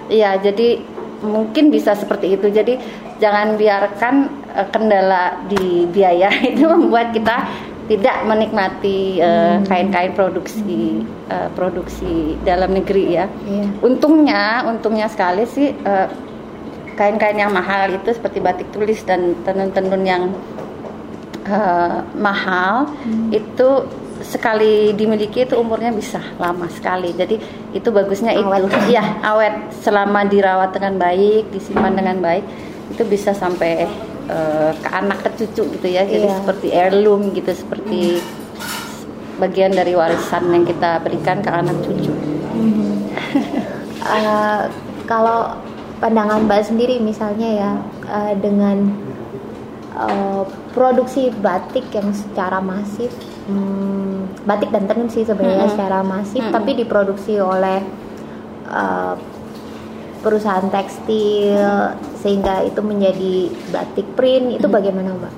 [0.09, 0.83] ya jadi
[1.23, 2.51] mungkin bisa seperti itu.
[2.51, 2.79] Jadi
[3.23, 4.15] jangan biarkan
[4.55, 12.77] eh, kendala di biaya itu membuat kita tidak menikmati eh, kain-kain produksi eh, produksi dalam
[12.77, 13.27] negeri ya.
[13.49, 13.67] Iya.
[13.81, 16.09] Untungnya, untungnya sekali sih eh,
[16.95, 20.23] kain-kain yang mahal itu seperti batik tulis dan tenun-tenun yang
[21.49, 22.93] eh, mahal
[23.33, 27.17] itu sekali dimiliki itu umurnya bisa lama sekali.
[27.17, 27.41] Jadi
[27.73, 28.69] itu bagusnya Awet.
[28.69, 28.93] itu.
[28.93, 32.45] Ya, awet selama dirawat dengan baik, disimpan dengan baik
[32.89, 33.85] itu bisa sampai
[34.29, 36.05] eh, ke anak ke cucu gitu ya.
[36.05, 36.37] Jadi Iya.
[36.39, 38.21] seperti heirloom gitu, seperti
[39.39, 42.13] bagian dari warisan yang kita berikan ke anak cucu.
[44.09, 44.63] Eh,
[45.05, 45.53] kalau
[46.01, 47.71] pandangan Mbak sendiri misalnya ya
[48.09, 48.89] eh, dengan
[49.93, 53.13] eh, produksi batik yang secara masif,
[53.51, 55.75] hmm, batik dan tenun sih sebenarnya Mm-mm.
[55.77, 56.55] secara masif, Mm-mm.
[56.57, 57.85] tapi diproduksi oleh
[58.71, 59.15] eh,
[60.23, 63.35] perusahaan tekstil sehingga itu menjadi
[63.71, 65.35] batik print itu bagaimana Mbak?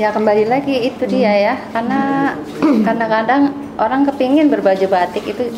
[0.00, 2.32] Ya kembali lagi itu dia ya karena
[2.86, 5.52] kadang-kadang orang kepingin berbaju batik itu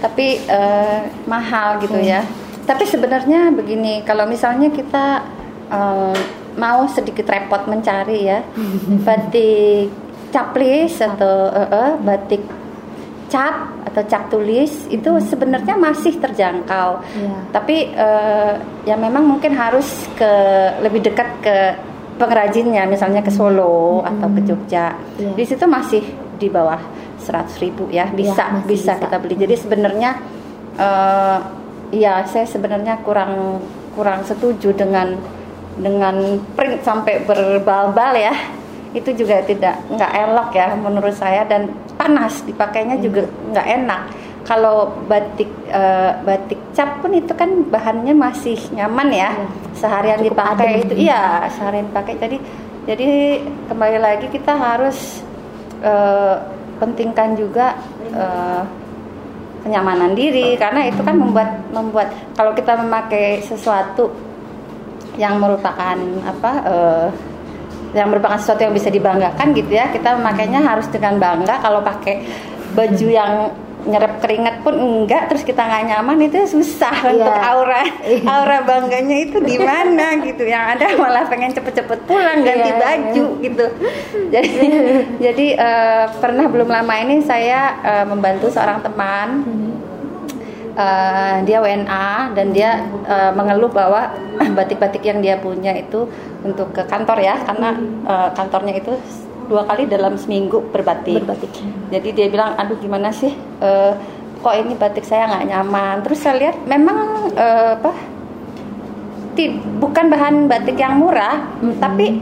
[0.00, 2.24] tapi eh, mahal gitu ya.
[2.66, 5.24] Tapi sebenarnya begini kalau misalnya kita
[5.72, 6.18] eh,
[6.56, 8.40] mau sedikit repot mencari ya
[9.06, 9.92] batik
[10.32, 12.42] caplis atau eh, eh, batik
[13.26, 17.02] cap atau cap tulis itu sebenarnya masih terjangkau.
[17.02, 17.36] Iya.
[17.50, 18.54] Tapi eh,
[18.86, 20.32] ya memang mungkin harus ke
[20.82, 21.56] lebih dekat ke
[22.16, 24.96] pengrajinnya, misalnya ke Solo atau ke Jogja.
[25.18, 25.32] Iya.
[25.34, 26.02] Di situ masih
[26.36, 26.80] di bawah
[27.20, 29.02] 100.000 ribu ya, bisa masih bisa, bisa.
[29.02, 29.34] kita beli.
[29.36, 30.10] Jadi sebenarnya
[30.76, 31.38] eh
[31.94, 33.62] ya saya sebenarnya kurang
[33.94, 35.16] kurang setuju dengan
[35.76, 38.34] dengan print sampai berbal-bal ya.
[38.96, 41.44] Itu juga tidak nggak elok ya menurut saya.
[41.44, 41.68] Dan
[42.00, 44.02] panas dipakainya juga nggak enak.
[44.46, 49.30] Kalau batik eh, batik cap pun itu kan bahannya masih nyaman ya.
[49.36, 49.46] Iya.
[49.76, 50.82] seharian Cukup dipakai adem.
[50.88, 52.14] itu iya seharian dipakai.
[52.16, 52.36] Jadi
[52.86, 53.08] jadi
[53.68, 55.20] kembali lagi kita harus
[55.82, 56.36] eh,
[56.78, 57.74] pentingkan juga
[58.14, 58.62] eh,
[59.66, 60.54] kenyamanan diri.
[60.54, 64.14] Karena itu kan membuat membuat kalau kita memakai sesuatu
[65.18, 67.08] yang merupakan apa eh,
[67.96, 69.88] yang merupakan sesuatu yang bisa dibanggakan gitu ya.
[69.88, 71.58] Kita memakainya harus dengan bangga.
[71.58, 72.22] Kalau pakai
[72.72, 73.32] baju yang
[73.86, 77.06] nyerap keringat pun enggak terus kita nggak nyaman itu susah Iya.
[77.06, 78.26] untuk aura Iya.
[78.26, 80.42] aura bangganya itu di mana gitu.
[80.42, 83.66] Yang ada malah pengen cepet-cepet pulang ganti Iya, baju gitu.
[84.28, 84.58] Jadi
[85.30, 89.46] jadi eh, pernah belum lama ini saya eh, membantu seorang teman
[90.76, 94.12] Eh, dia WNA dan dia eh, mengeluh bahwa
[94.60, 96.04] batik-batik yang dia punya itu
[96.44, 98.92] untuk ke kantor ya karena eh, kantornya itu
[99.48, 101.24] dua kali dalam seminggu berbatik.
[101.24, 101.48] Berbatik.
[101.88, 103.32] Jadi dia bilang, aduh gimana sih,
[103.64, 103.92] eh,
[104.44, 105.96] kok ini batik saya nggak nyaman.
[106.04, 107.92] Terus saya lihat memang eh, apa,
[109.32, 112.20] ti- bukan bahan batik yang murah, tapi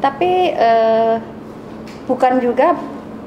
[0.00, 1.20] tapi eh,
[2.08, 2.72] bukan juga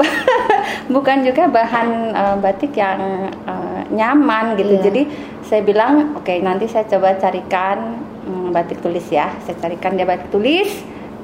[0.98, 3.63] bukan juga bahan eh, batik yang eh,
[3.94, 4.74] nyaman gitu.
[4.74, 4.84] Iya.
[4.84, 5.02] Jadi
[5.46, 9.30] saya bilang, oke nanti saya coba carikan mm, batik tulis ya.
[9.42, 10.70] Saya carikan dia batik tulis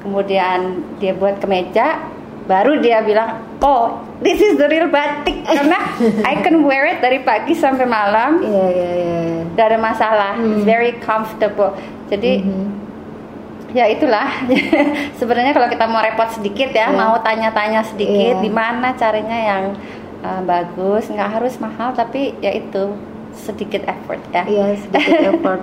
[0.00, 0.58] kemudian
[0.96, 2.00] dia buat kemeja
[2.48, 5.76] baru dia bilang oh this is the real batik karena
[6.24, 9.14] I can wear it dari pagi sampai malam Iya iya iya.
[9.52, 10.56] tidak ada masalah Hmm.
[10.56, 11.76] It's very comfortable
[12.08, 12.66] jadi Mhm.
[13.70, 14.26] ya itulah
[15.20, 16.96] sebenarnya kalau kita mau repot sedikit ya Iya.
[16.96, 18.42] mau tanya-tanya sedikit Iya.
[18.42, 19.64] di mana caranya yang
[20.20, 22.94] uh, bagus nggak harus mahal tapi ya itu
[23.32, 25.62] sedikit effort ya Iya sedikit effort,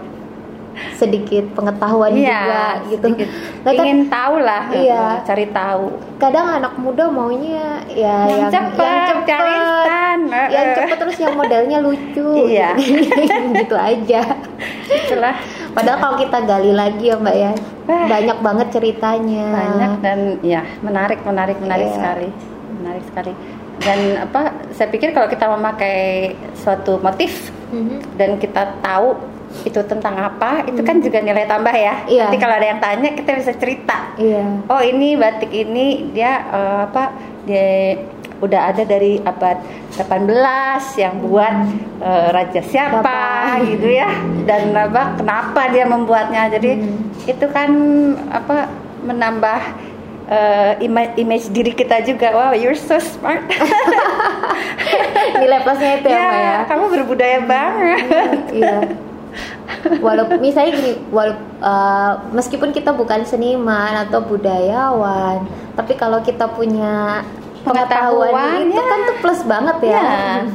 [0.93, 3.05] sedikit pengetahuan Iya, juga gitu.
[3.07, 3.27] sedikit.
[3.59, 5.01] Nah, kan ingin tahu lah Iya.
[5.01, 10.17] uh, cari tahu kadang anak muda maunya ya Yang yang, cepet, cari instan.
[10.47, 10.75] yang Heeh.
[10.77, 12.69] cepet terus yang modelnya lucu, Iya.
[13.57, 14.21] gitu aja.
[14.87, 15.35] itulah
[15.69, 17.51] Padahal kalau kita gali lagi ya mbak ya,
[17.85, 19.45] banyak banget ceritanya.
[19.47, 21.95] banyak dan ya menarik menarik menarik Iya.
[21.95, 22.29] sekali
[22.77, 23.31] menarik sekali
[23.79, 28.15] dan apa saya pikir kalau kita memakai suatu motif Mhm.
[28.15, 29.19] dan kita tahu
[29.63, 32.27] itu tentang apa itu kan juga nilai tambah ya Iya.
[32.27, 34.43] nanti kalau ada yang tanya kita bisa cerita Iya.
[34.65, 37.03] oh ini batik ini dia eh, apa
[37.43, 37.95] dia
[38.37, 39.57] udah ada dari abad
[39.95, 41.53] 18 yang buat
[41.99, 43.65] eh, raja siapa Siapa.
[43.65, 44.09] gitu ya
[44.43, 47.07] dan apa kenapa dia membuatnya jadi Hmm.
[47.25, 47.69] itu kan
[48.29, 48.67] apa
[49.01, 49.59] menambah
[50.27, 53.43] eh, ima- image diri kita juga wow you're so smart
[55.37, 56.55] Nilai plusnya itu ya, mbak ya.
[56.65, 58.79] kamu berbudaya banget iya.
[60.01, 61.45] Walaupun misalnya gini, walaupun
[62.33, 67.21] meskipun kita bukan seniman atau budayawan, tapi kalau kita punya
[67.61, 68.87] pengetahuan, Pengetahuan, itu ya.
[68.87, 69.91] kan tuh plus banget ya.
[69.91, 70.09] Iya.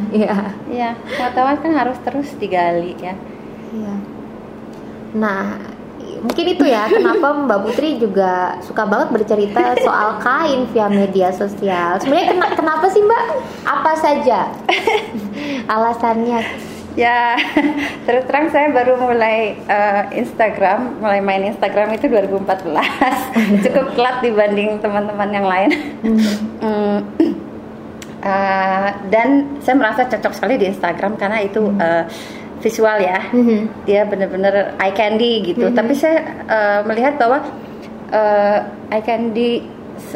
[0.16, 0.36] Iya.
[0.66, 3.14] ya pengetahuan kan harus terus digali ya
[3.72, 3.94] Iya.
[5.14, 5.60] Nah,
[6.22, 11.98] mungkin itu ya kenapa Mbak Putri juga suka banget bercerita soal kain via media sosial.
[11.98, 13.22] Sebenarnya kena- kenapa sih Mbak?
[13.66, 14.48] Apa saja
[15.74, 16.70] alasannya?
[16.92, 17.40] Ya,
[18.04, 22.68] terus terang saya baru mulai eh, Instagram, mulai main Instagram itu 2014.
[23.64, 25.70] Cukup telat dibanding teman-teman yang lain.
[26.60, 26.98] Hmm,
[28.20, 29.28] eh, dan
[29.64, 32.04] saya merasa cocok sekali di Instagram karena itu eh,
[32.62, 33.18] visual ya.
[33.34, 33.84] Mhm.
[33.84, 35.68] Dia benar-benar eye candy gitu.
[35.68, 35.74] Mhm.
[35.74, 37.42] Tapi saya eh, melihat bahwa
[38.08, 38.58] eh,
[38.94, 39.50] eye candy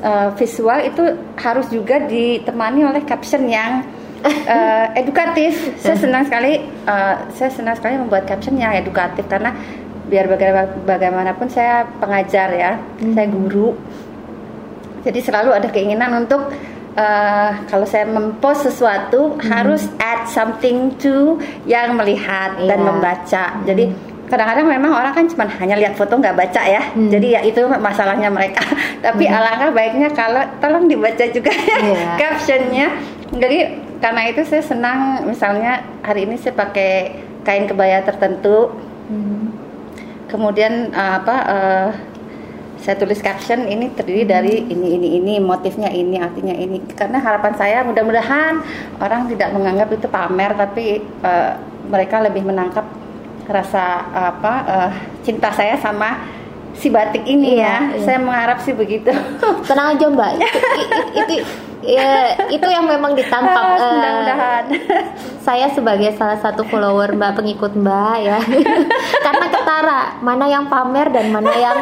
[0.00, 1.04] eh, visual itu
[1.36, 3.82] harus juga ditemani oleh caption yang
[4.26, 5.76] eh, edukatif.
[5.82, 9.52] Saya senang sekali, eh, saya senang sekali membuat caption yang edukatif karena
[10.06, 13.74] biar baga- bagaimanapun saya pengajar ya, saya guru.
[15.02, 16.50] Jadi selalu ada keinginan untuk
[16.96, 22.86] eh, kalau saya mempost sesuatu harus add something to yang melihat dan Iya.
[22.86, 23.44] membaca.
[23.62, 23.84] Jadi
[24.26, 26.82] kadang-kadang memang orang kan cuma hanya lihat foto nggak baca ya.
[26.90, 27.06] Hmm.
[27.06, 28.64] Jadi ya itu masalahnya mereka.
[29.06, 32.08] Tapi alangkah baiknya kalau tolong dibaca juga ya Iya.
[32.16, 32.88] captionnya.
[33.30, 33.58] Jadi
[33.96, 38.72] karena itu saya senang misalnya hari ini saya pakai kain kebaya tertentu
[39.06, 39.46] Mhm.
[40.26, 41.88] kemudian uh, apa uh,
[42.80, 46.80] saya tulis caption ini terdiri dari ini ini ini motifnya ini artinya ini.
[46.92, 48.60] Karena harapan saya mudah-mudahan
[49.00, 51.56] orang tidak menganggap itu pamer tapi uh,
[51.88, 52.84] mereka lebih menangkap
[53.46, 54.90] rasa apa uh,
[55.22, 56.18] cinta saya sama
[56.76, 57.76] si batik ini Iya, ya.
[57.96, 58.04] iya.
[58.04, 59.08] saya mengharap sih begitu.
[59.68, 61.34] Tenang aja Mbak, itu, itu, itu,
[61.96, 63.56] ya, itu yang memang ditangkap.
[63.56, 64.64] Ah, eh, mudah-mudahan.
[65.46, 68.38] saya sebagai salah satu follower Mbak pengikut Mbak ya,
[69.24, 71.76] karena ketara mana yang pamer dan mana yang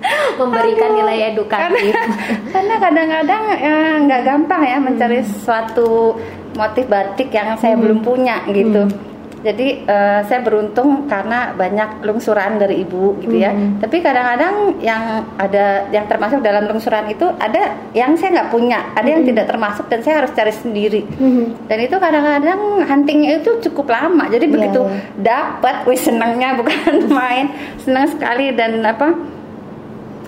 [0.40, 1.94] memberikan Aduh, nilai edukatif.
[2.54, 5.32] karena kadang-kadang eh, nggak gampang ya mencari Hmm.
[5.42, 6.16] suatu
[6.54, 8.84] motif batik yang saya belum punya gitu.
[8.88, 9.04] Hmm.
[9.36, 13.54] Jadi eh, saya beruntung karena banyak lungsuran dari ibu gitu ya.
[13.54, 13.78] Hmm.
[13.78, 19.06] Tapi kadang-kadang yang ada yang termasuk dalam lungsuran itu ada yang saya nggak punya, ada
[19.06, 19.30] yang Hmm.
[19.30, 21.06] tidak termasuk dan saya harus cari sendiri.
[21.06, 21.70] Mhm.
[21.70, 24.26] Dan itu kadang-kadang huntingnya itu cukup lama.
[24.26, 24.98] Jadi Iya, begitu iya.
[25.14, 27.46] dapat, wih senangnya bukan main,
[27.78, 29.14] senang sekali dan apa?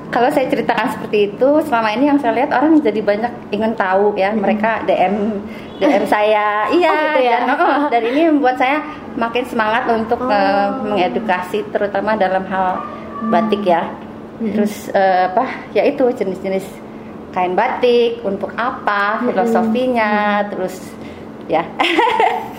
[0.09, 4.17] Kalau saya ceritakan seperti itu, selama ini yang saya lihat orang jadi banyak ingin tahu
[4.17, 4.33] ya.
[4.33, 5.45] Mereka DM
[5.77, 6.89] DM saya, iya.
[6.89, 7.03] Hmm.
[7.05, 7.39] gitu ya?
[7.45, 8.81] Dan, oh, dan ini membuat saya
[9.15, 10.33] makin semangat untuk Oh.
[10.33, 12.81] eh, mengedukasi, terutama dalam hal
[13.29, 13.85] batik ya.
[14.41, 14.57] Hmm.
[14.57, 15.45] Terus eh, apa?
[15.73, 16.65] Ya itu jenis-jenis
[17.31, 19.29] kain batik untuk apa, Hmm.
[19.29, 20.89] filosofinya, terus
[21.47, 21.69] ya.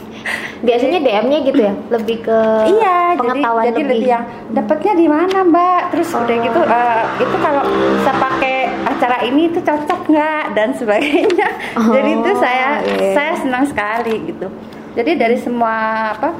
[0.59, 3.95] Biasanya DM-nya gitu ya, lebih ke Iya, pengetahuan jadi lebih.
[3.95, 5.81] lebih yang dapatnya di mana Mbak?
[5.91, 6.43] Terus udah Oh.
[6.43, 11.47] gitu eh, itu kalau bisa pakai acara ini itu cocok nggak dan sebagainya.
[11.79, 13.11] Oh, jadi itu saya iya.
[13.13, 14.51] saya senang sekali gitu.
[14.93, 15.75] Jadi dari semua
[16.11, 16.35] apa?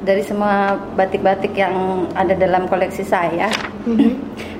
[0.00, 1.74] Dari semua batik-batik yang
[2.14, 3.52] ada dalam koleksi saya,
[3.84, 4.10] Mhm.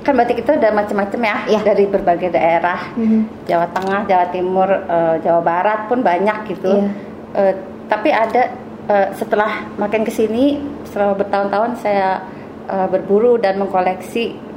[0.01, 1.59] kan batik itu ada macam-macam ya, Iya.
[1.63, 2.93] dari berbagai daerah.
[2.93, 3.47] Mhm.
[3.47, 6.75] Jawa Tengah, Jawa Timur, eh, Jawa Barat pun banyak gitu.
[6.77, 6.89] Iya.
[7.35, 7.53] Eh,
[7.87, 8.51] tapi ada
[8.87, 12.23] eh, setelah makin ke sini, setelah bertahun-tahun saya
[12.67, 14.51] eh, berburu dan mengkoleksi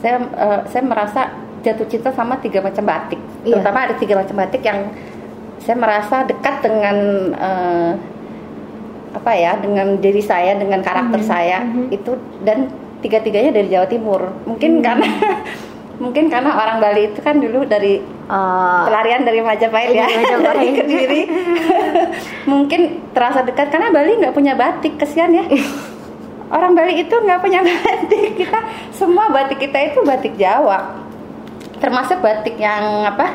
[0.00, 1.20] saya uh, saya merasa
[1.64, 3.18] jatuh cinta sama tiga macam batik.
[3.42, 3.58] Iya.
[3.58, 4.92] Terutama ada tiga macam batik yang
[5.58, 6.96] saya merasa dekat dengan
[7.34, 7.92] uh,
[9.16, 11.88] apa ya dengan diri saya dengan karakter Mhm, saya mhm.
[11.88, 12.12] itu
[12.44, 12.68] dan
[13.00, 14.84] tiga-tiganya dari Jawa Timur mungkin Mhm.
[14.84, 15.08] karena
[15.96, 20.42] mungkin karena orang Bali itu kan dulu dari Eh, pelarian dari Majapahit ya Dari Majapahit.
[20.42, 21.20] dari Kediri
[22.44, 22.80] mungkin
[23.12, 25.46] terasa dekat karena Bali nggak punya batik kesian ya
[26.50, 28.58] orang Bali itu nggak punya batik kita
[28.90, 31.06] semua batik kita itu batik Jawa
[31.78, 33.26] termasuk batik yang apa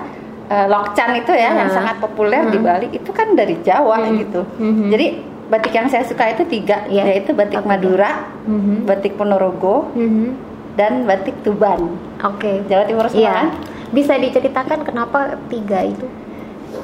[0.47, 1.73] eh, lokcan itu ya yang Nah.
[1.73, 2.67] sangat populer di Hmm.
[2.67, 4.15] Bali itu kan dari Jawa Hmm.
[4.17, 4.87] gitu Mhm.
[4.91, 5.05] jadi
[5.47, 7.07] batik yang saya suka itu tiga Iya.
[7.07, 8.83] yaitu batik Apa Madura mhm.
[8.83, 10.50] batik Ponorogo Mhm.
[10.73, 12.63] Dan batik Tuban Oke.
[12.65, 13.33] Jawa Timur semua Iya.
[13.33, 13.47] kan?
[13.91, 16.07] Bisa diceritakan kenapa tiga itu?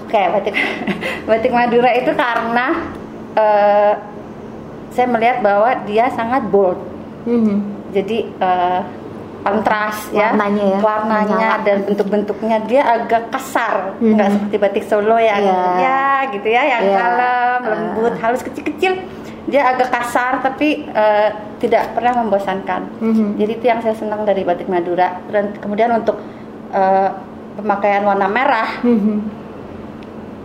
[0.07, 0.55] kayak batik
[1.27, 2.67] batik Madura itu karena
[3.33, 3.93] eh,
[4.89, 6.79] saya melihat bahwa dia sangat bold
[7.23, 7.55] Mhm.
[7.91, 8.81] jadi eh,
[9.41, 11.63] kontras ya Warnanya ya, warnanya menyala.
[11.63, 14.11] dan bentuk-bentuknya dia agak kasar Mhm.
[14.13, 15.59] nggak seperti batik Solo yang Iya.
[15.77, 16.95] ya gitu ya yang Iya.
[16.97, 17.69] kalem Ah.
[17.69, 18.93] lembut halus kecil-kecil
[19.45, 23.27] dia agak kasar tapi eh, tidak pernah membosankan Mhm.
[23.35, 26.17] jadi itu yang saya senang dari batik Madura dan kemudian untuk
[26.67, 27.09] eh,
[27.55, 29.15] pemakaian warna merah Mhm.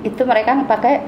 [0.03, 1.03] itu mereka pakai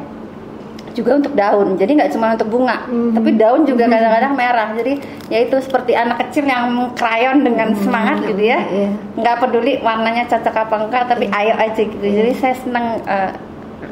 [0.93, 3.11] juga untuk daun jadi nggak cuma untuk bunga Mhm.
[3.13, 3.93] tapi daun juga Mhm.
[3.93, 4.93] kadang-kadang merah jadi
[5.27, 8.91] yaitu seperti anak kecil yang krayon dengan semangat gitu ya Iya.
[9.17, 11.35] nggak peduli warnanya cocok apa enggak tapi Iya.
[11.37, 13.31] ayo aja gitu jadi saya senang eh,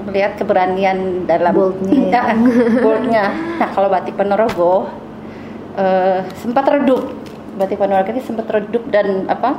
[0.02, 2.22] melihat keberanian dalam Boldnya ya.
[2.86, 3.24] boldnya
[3.56, 4.86] nah kalau batik Ponorogo
[5.74, 7.08] eh, sempat redup
[7.52, 9.56] batik Ponorogo ini sempat redup dan apa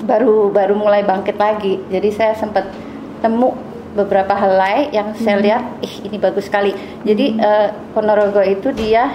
[0.00, 2.70] baru baru mulai bangkit lagi jadi saya sempat
[3.18, 3.54] temu
[3.92, 5.44] beberapa helai yang saya Hmm.
[5.44, 6.70] lihat ih ini bagus sekali
[7.02, 9.10] jadi eh, Ponorogo itu dia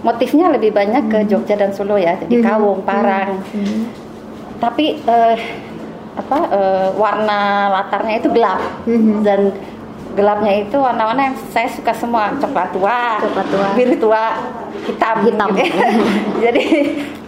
[0.00, 2.44] motifnya lebih banyak ke Jogja dan Solo ya jadi Mhm.
[2.44, 3.80] kawung parang Mhm.
[4.58, 5.36] tapi eh,
[6.12, 9.22] apa eh, warna latarnya itu gelap Mhm.
[9.22, 9.40] dan
[10.10, 13.66] gelapnya itu warna-warna yang saya suka semua coklat tua, Coklat tua.
[13.72, 14.24] biru tua,
[14.82, 15.48] hitam, Hitam.
[15.54, 15.70] gitu
[16.44, 16.64] jadi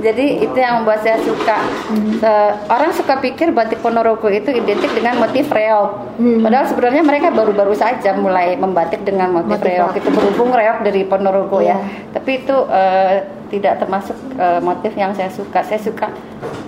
[0.02, 1.62] jadi itu yang membuat saya suka.
[1.86, 2.18] Hmm.
[2.18, 6.42] Eh, orang suka pikir batik Ponorogo itu identik dengan motif reok, Hmm.
[6.42, 9.90] padahal sebenarnya mereka baru-baru saja mulai membatik dengan motif, Motif reok.
[9.96, 12.10] Itu berhubung reok dari Ponorogo ya, Iya.
[12.12, 13.14] tapi itu eh,
[13.48, 15.62] tidak termasuk eh, motif yang saya suka.
[15.62, 16.10] Saya suka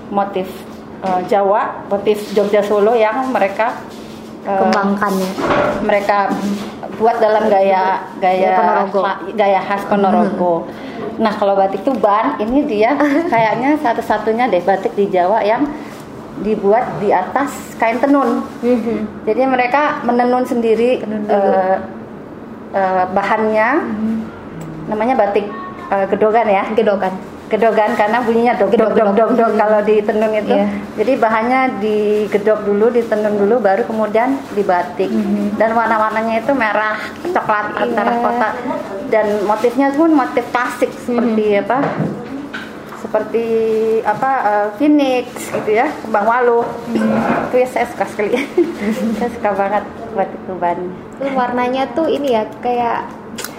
[0.09, 0.47] motif
[1.01, 3.75] eh, Jawa, motif Jogja Solo yang mereka
[4.45, 5.31] eh, Kembangkan ya.
[5.81, 6.19] mereka
[6.95, 9.01] buat dalam gaya gaya Gaya Ponorogo.
[9.01, 10.55] ma- gaya khas Ponorogo.
[11.17, 12.95] Nah kalau batik Tuban ini dia
[13.33, 15.67] kayaknya satu-satunya deh batik di Jawa yang
[16.37, 18.43] dibuat di atas kain tenun.
[18.61, 19.25] Mhm.
[19.25, 21.35] Jadi mereka menenun sendiri Tenun dulu.
[21.35, 21.79] eh,
[22.75, 24.15] eh, bahannya, Mhm.
[24.89, 25.47] namanya batik
[25.87, 27.13] eh, gedogan ya Gedokan.
[27.55, 30.51] Gedogan karena bunyinya dog dog dog dog dog kalau di tenun itu.
[30.51, 30.67] Iya.
[30.99, 35.07] Jadi bahannya digedok dulu, ditenun dulu, baru kemudian dibatik.
[35.07, 35.55] Mhm.
[35.55, 37.83] Dan warna-warnanya itu merah, coklat Iya.
[37.87, 38.49] antara kota
[39.15, 41.63] dan motifnya pun motif klasik seperti Mhm.
[41.63, 41.79] apa?
[42.99, 43.47] Seperti
[44.03, 44.31] apa?
[44.43, 46.67] eh, phoenix gitu ya, kembang walu.
[46.91, 47.47] Mhm.
[47.53, 48.35] Itu ya saya suka sekali.
[49.23, 49.85] saya suka banget
[50.19, 50.79] batik Tuban.
[51.23, 53.07] Warnanya tuh ini ya kayak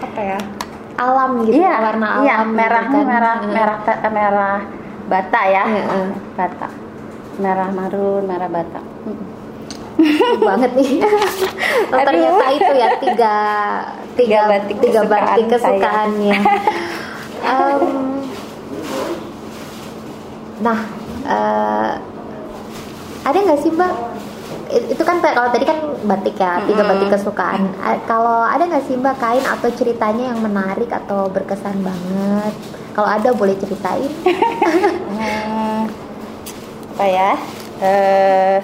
[0.03, 0.39] apa ya?
[0.95, 2.23] Alam gitu, Iya, warna alam.
[2.23, 3.05] iya, gitu merahnya kan.
[3.05, 3.51] merah, Heeh.
[3.51, 4.58] merah, ta- merah
[5.05, 6.05] bata ya, Heeh.
[6.34, 6.67] bata,
[7.36, 8.79] merah marun, merah bata.
[10.41, 10.89] banget nih.
[11.88, 13.36] Oh, ternyata itu ya tiga
[14.15, 15.79] Tiga batik tiga batik kesukaan saya.
[15.79, 16.39] kesukaannya.
[17.45, 17.84] Em,
[20.58, 20.79] nah,
[21.25, 21.91] eh,
[23.21, 23.93] ada nggak sih mbak?
[24.71, 25.78] Itu kan kalau tadi kan
[26.10, 27.69] batik ya, tiga batik kesukaan.
[28.10, 32.54] Kalau ada nggak sih mbak kain atau ceritanya yang menarik atau berkesan banget?
[32.95, 34.12] Kalau ada boleh ceritain.
[35.15, 35.88] Hmm,
[36.91, 37.32] apa ya?
[37.80, 38.60] Eh,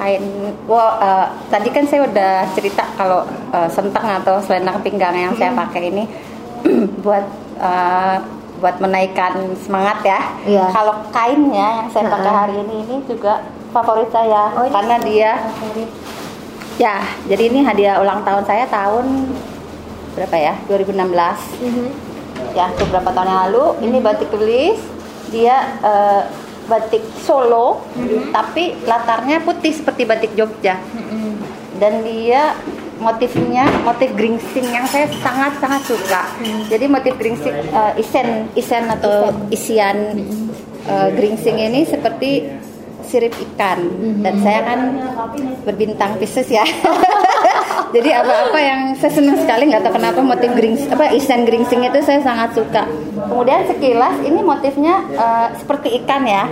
[0.00, 0.24] kain,
[0.64, 5.52] wah eh, tadi kan saya udah cerita kalau eh, sentang atau selendang pinggang yang saya
[5.52, 6.04] pakai ini
[7.04, 7.24] buat
[7.60, 8.16] eh,
[8.64, 10.20] buat menaikkan semangat ya.
[10.48, 10.66] Iya.
[10.72, 15.30] Kalau kainnya yang saya pakai hari ini ini juga favorit saya Oh, karena dia
[16.74, 19.34] ya jadi ini hadiah ulang tahun saya tahun
[20.14, 20.54] berapa ya?
[20.66, 21.86] 2016 Mhm.
[22.54, 23.64] ya beberapa tahun yang lalu.
[23.82, 24.78] Ini batik tulis
[25.28, 26.22] dia eh,
[26.64, 27.82] batik Solo
[28.30, 30.78] tapi latarnya putih seperti batik Jogja.
[30.78, 31.34] Mhm.
[31.74, 32.54] dan dia
[33.02, 36.22] motifnya motif gringsing yang saya sangat sangat suka
[36.70, 40.14] jadi motif gringsing eh, isen isen atau isian
[40.86, 42.46] eh, gringsing ini seperti
[43.06, 43.78] sirip ikan.
[44.24, 44.80] Dan saya kan
[45.64, 46.64] berbintang Pisces ya.
[47.94, 52.02] Jadi apa-apa yang saya senang sekali nggak tahu kenapa motif gering apa isen geringsing itu
[52.02, 52.82] saya sangat suka.
[53.30, 56.50] Kemudian sekilas ini motifnya uh, seperti ikan ya,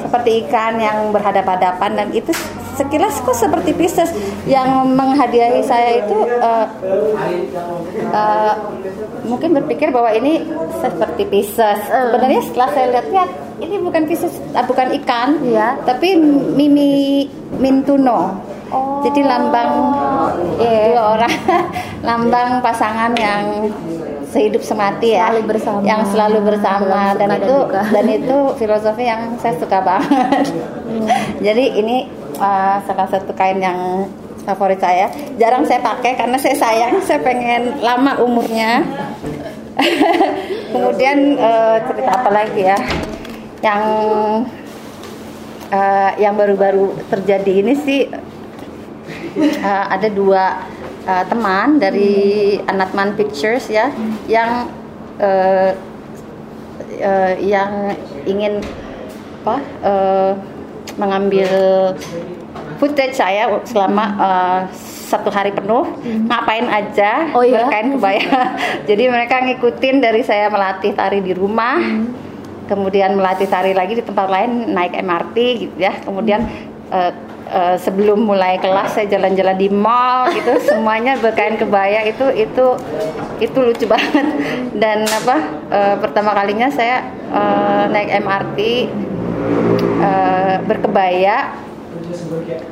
[0.00, 2.32] seperti ikan yang berhadapan-hadapan dan itu
[2.80, 4.08] sekilas kok seperti Pisces.
[4.48, 6.66] Yang menghadiahi saya itu uh,
[8.16, 8.54] uh,
[9.28, 10.48] mungkin berpikir bahwa ini
[10.80, 11.80] seperti Pisces.
[11.92, 15.76] Sebenarnya setelah saya lihat-lihat ini bukan Pisces, uh, bukan ikan, ya.
[15.84, 16.16] tapi
[16.56, 17.28] mimi
[17.60, 18.36] mintuno.
[18.70, 19.02] Oh.
[19.02, 19.70] Jadi lambang
[20.62, 20.94] yeah.
[20.94, 21.34] dua orang,
[22.08, 23.66] lambang pasangan yang
[24.30, 25.78] sehidup semati ya, selalu bersama.
[25.82, 30.46] yang selalu bersama dan itu dan, dan itu filosofi yang saya suka banget.
[30.86, 31.06] Hmm.
[31.46, 32.06] Jadi ini
[32.38, 34.06] uh, salah satu kain yang
[34.46, 35.10] favorit saya.
[35.36, 38.86] Jarang saya pakai karena saya sayang, saya pengen lama umurnya.
[40.72, 42.78] Kemudian uh, cerita apa lagi ya?
[43.60, 43.82] Yang
[45.72, 48.00] uh, yang baru-baru terjadi ini sih
[49.62, 50.64] uh, ada dua
[51.06, 53.88] uh, teman dari Anatman Pictures ya
[54.26, 54.68] yang
[55.22, 55.70] uh,
[57.00, 57.96] uh, yang
[58.26, 58.60] ingin
[59.40, 60.32] apa uh,
[61.00, 61.48] mengambil
[62.76, 64.60] footage saya selama uh,
[65.10, 66.28] satu hari penuh hmm.
[66.28, 67.66] ngapain aja oh, iya?
[67.66, 68.36] berkain kebaya
[68.88, 72.29] jadi mereka ngikutin dari saya melatih tari di rumah hmm.
[72.70, 75.98] Kemudian melatih tari lagi di tempat lain naik MRT gitu ya.
[76.06, 76.46] Kemudian
[76.94, 77.10] uh,
[77.50, 80.54] uh, sebelum mulai kelas saya jalan-jalan di mall gitu.
[80.70, 82.66] Semuanya berkain kebaya itu itu
[83.42, 84.26] itu lucu banget.
[84.78, 87.02] Dan apa uh, pertama kalinya saya
[87.34, 88.58] uh, naik MRT
[89.98, 91.50] uh, berkebaya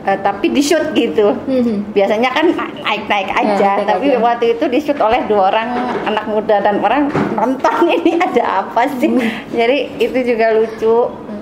[0.07, 1.95] uh, tapi di shoot gitu hmm.
[1.95, 2.47] biasanya kan
[2.83, 4.19] naik-naik ya, aja ya, tapi aja.
[4.21, 5.71] waktu itu di shoot oleh dua orang
[6.07, 9.55] anak muda dan orang nonton ini ada apa sih hmm.
[9.55, 10.97] jadi itu juga lucu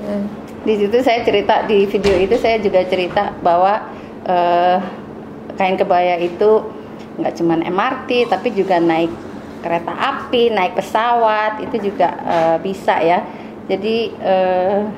[0.07, 3.87] hmm di situ saya cerita di video itu saya juga cerita bahwa
[4.27, 4.83] uh,
[5.55, 6.67] kain kebaya itu
[7.23, 9.09] nggak cuma MRT tapi juga naik
[9.63, 13.23] kereta api, naik pesawat itu juga uh, bisa ya.
[13.71, 14.91] Jadi uh,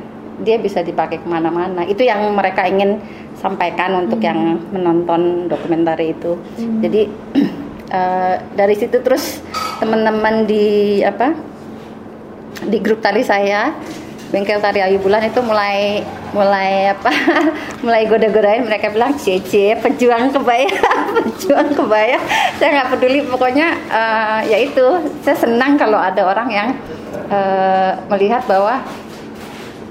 [0.43, 1.83] dia bisa dipakai ke mana-mana.
[1.85, 3.03] Itu yang mereka ingin
[3.39, 4.27] sampaikan untuk hmm.
[4.27, 4.39] yang
[4.75, 6.39] menonton dokumenter itu.
[6.59, 6.81] Hmm.
[6.83, 7.03] Jadi
[7.95, 9.43] uh, dari situ terus
[9.79, 11.35] teman-teman di apa
[12.67, 13.71] di grup tali saya
[14.29, 16.05] bengkel tari Ayu Bulan itu mulai
[16.37, 17.09] mulai apa
[17.85, 20.69] mulai goda-godain mereka bilang cece pejuang kebaya
[21.17, 22.19] pejuang kebaya
[22.61, 24.85] saya nggak peduli pokoknya uh, ya itu
[25.25, 26.69] saya senang kalau ada orang yang
[27.33, 28.85] uh, melihat bahwa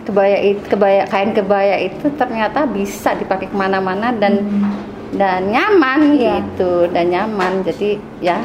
[0.07, 4.63] kebaya itu kebaya kain kebaya itu ternyata bisa dipakai ke mana-mana dan hmm.
[5.19, 6.39] dan nyaman yeah.
[6.39, 7.67] gitu dan nyaman.
[7.67, 8.39] Jadi ya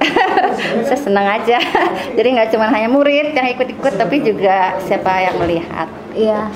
[0.88, 1.60] saya senang aja.
[2.16, 5.92] Jadi nggak cuma hanya murid yang ikut-ikut tapi juga siapa yang melihat.
[6.16, 6.48] Iya.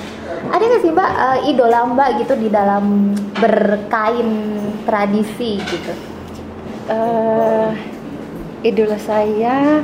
[0.49, 4.29] Ada nggak sih mbak uh, idola mbak gitu di dalam berkain
[4.89, 5.93] tradisi gitu?
[6.89, 7.71] Uh,
[8.65, 9.79] idola saya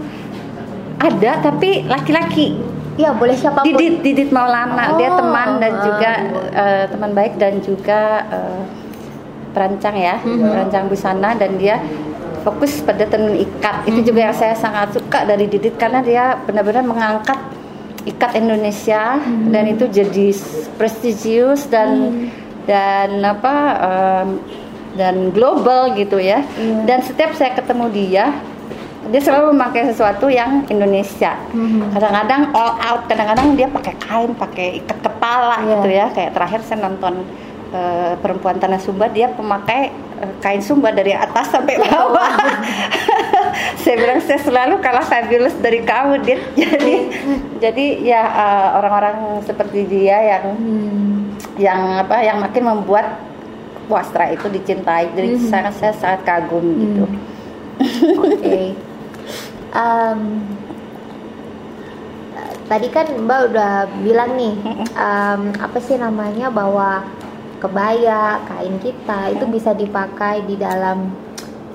[0.99, 2.59] ada tapi laki-laki
[2.99, 5.81] Iya boleh siapa Didit Didit Maulana oh, dia teman dan uh.
[5.87, 6.11] juga
[6.51, 8.61] uh, teman baik dan juga uh,
[9.55, 10.49] perancang ya mm -hmm.
[10.51, 11.79] perancang busana dan dia
[12.43, 16.83] fokus pada tenun ikat itu juga yang saya sangat suka dari Didit karena dia benar-benar
[16.87, 17.39] mengangkat
[18.07, 19.51] ikat Indonesia hmm.
[19.51, 20.27] dan itu jadi
[20.79, 22.27] prestisius dan hmm.
[22.63, 24.27] dan apa um,
[24.95, 26.87] dan global gitu ya hmm.
[26.87, 28.25] dan setiap saya ketemu dia
[29.09, 31.33] dia selalu memakai sesuatu yang Indonesia.
[31.51, 31.89] Hmm.
[31.93, 35.69] Kadang-kadang all out, kadang-kadang dia pakai kain, pakai ikat kepala yeah.
[35.69, 36.05] gitu ya.
[36.13, 37.25] Kayak terakhir saya nonton
[37.73, 40.09] uh, perempuan tanah Sumba, dia pemakai
[40.43, 42.35] kain sumba dari atas sampai bawah.
[43.83, 46.41] saya bilang saya selalu kalah fabulous dari kamu, Dit.
[46.59, 46.95] Jadi
[47.59, 51.15] jadi ya uh, orang-orang seperti dia yang hmm.
[51.59, 53.19] yang apa yang makin membuat
[53.87, 55.11] wastra itu dicintai.
[55.15, 55.47] Jadi hmm.
[55.47, 56.79] sangat saya sangat kagum hmm.
[56.83, 57.03] gitu.
[58.23, 58.35] Oke.
[58.39, 58.65] Okay.
[59.69, 60.21] Um,
[62.69, 63.73] tadi kan Mbak udah
[64.05, 64.53] bilang nih
[65.09, 67.01] um, apa sih namanya bahwa
[67.59, 71.11] kebaya, kain kita itu bisa dipakai di dalam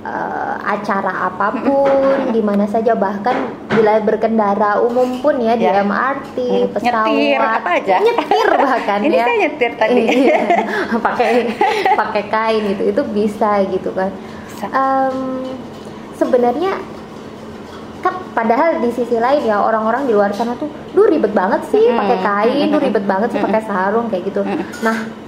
[0.00, 5.60] uh, acara apa pun, di mana saja bahkan bila berkendara umum pun ya, ya.
[5.60, 6.36] di MRT,
[6.72, 9.26] pesawat, nyetir apa aja, nyetir bahkan Ini ya.
[9.26, 10.02] Ini nyetir tadi.
[10.08, 10.40] Iya.
[11.04, 11.32] pakai
[11.92, 14.08] pakai kain itu, itu bisa gitu kan.
[14.72, 15.44] Um,
[16.16, 17.03] sebenarnya kan
[18.34, 22.18] padahal di sisi lain ya orang-orang di luar sana tuh, duh ribet banget sih pakai
[22.20, 24.42] kain, duh ribet banget sih pakai sarung kayak gitu.
[24.82, 25.24] Nah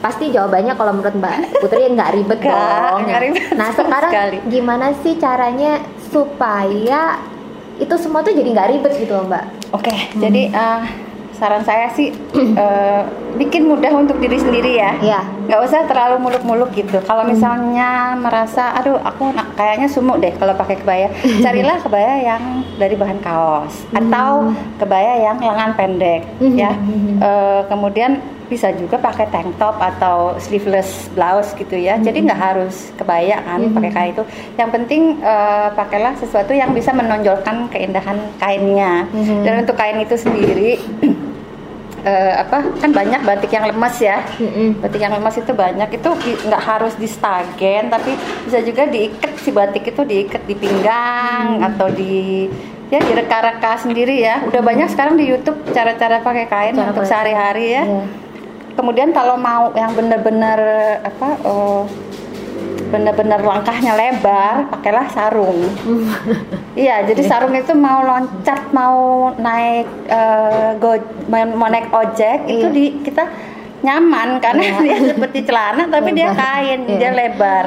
[0.00, 3.04] pasti jawabannya kalau menurut Mbak Putri nggak ribet gak, dong.
[3.04, 4.38] Gak ribet nah sekarang sekali.
[4.48, 7.20] gimana sih caranya supaya
[7.76, 9.44] itu semua tuh jadi nggak ribet gitu loh Mbak?
[9.72, 10.20] Oke, okay, hmm.
[10.20, 10.82] jadi uh,
[11.40, 13.02] saran saya sih eh,
[13.36, 14.92] bikin mudah untuk diri sendiri ya.
[15.00, 15.20] Iya.
[15.46, 16.98] Nggak usah terlalu muluk-muluk gitu.
[17.04, 21.08] Kalau misalnya merasa, aduh aku kayaknya sumuk deh kalau pakai kebaya,
[21.44, 22.42] carilah kebaya yang
[22.78, 26.72] dari bahan kaos atau kebaya yang lengan pendek ya.
[27.20, 32.02] Eh, kemudian bisa juga pakai tank top atau sleeveless blouse gitu ya.
[32.02, 34.24] Jadi nggak harus kebaya kan pakai kain itu.
[34.58, 39.06] Yang penting eh, pakailah sesuatu yang bisa menonjolkan keindahan kainnya.
[39.14, 39.46] Mhm.
[39.46, 40.82] Dan untuk kain itu sendiri
[42.04, 44.24] eh, apa kan banyak batik yang lemas ya.
[44.38, 44.80] Mm-mm.
[44.80, 46.10] Batik yang lemas itu banyak itu
[46.48, 51.88] nggak harus di stagen tapi bisa juga diikat si batik itu diikat di pinggang atau
[51.92, 52.48] di
[52.90, 54.42] ya direka-reka sendiri ya.
[54.44, 57.84] Udah banyak sekarang di YouTube cara-cara pakai kain Cara untuk sehari-hari ya.
[57.86, 58.04] Iya.
[58.70, 60.58] Kemudian kalau mau yang benar-benar
[61.04, 61.82] apa eh,
[62.90, 65.60] benar-benar langkahnya lebar, pakailah sarung.
[66.70, 70.94] Iya, jadi sarung itu mau loncat, mau naik eh, go,
[71.28, 72.70] mau naik ojek itu Iya.
[72.70, 73.26] di kita
[73.82, 74.78] nyaman karena Iya.
[74.86, 76.38] dia seperti celana tapi dia Lebar.
[76.38, 76.96] kain, Iya.
[76.96, 77.66] dia lebar.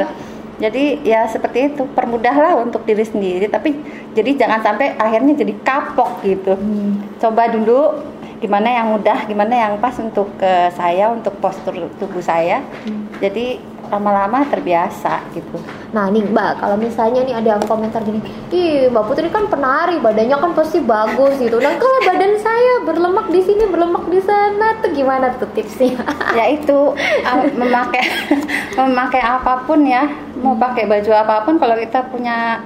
[0.53, 3.75] Jadi ya seperti itu, permudahlah untuk diri sendiri tapi
[4.15, 6.55] jadi jangan sampai akhirnya jadi kapok gitu.
[6.55, 7.03] Hmm.
[7.19, 7.99] Coba dulu
[8.39, 12.63] gimana yang mudah, gimana yang pas untuk ke saya, untuk postur tubuh saya.
[12.87, 13.11] Hmm.
[13.19, 13.59] Jadi
[13.91, 15.59] lama-lama terbiasa gitu.
[15.91, 18.19] Nah nih Mbak, kalau misalnya nih ada yang komentar gini,
[18.49, 21.59] ih Mbak Putri kan penari, badannya kan pasti bagus gitu.
[21.59, 25.99] Nah kalau badan saya berlemak di sini, berlemak di sana, tuh gimana tuh tipsnya?
[26.37, 28.03] ya itu uh, memakai
[28.79, 30.09] memakai apa pun ya
[30.39, 32.63] mau pakai baju apa pun kalau kita punya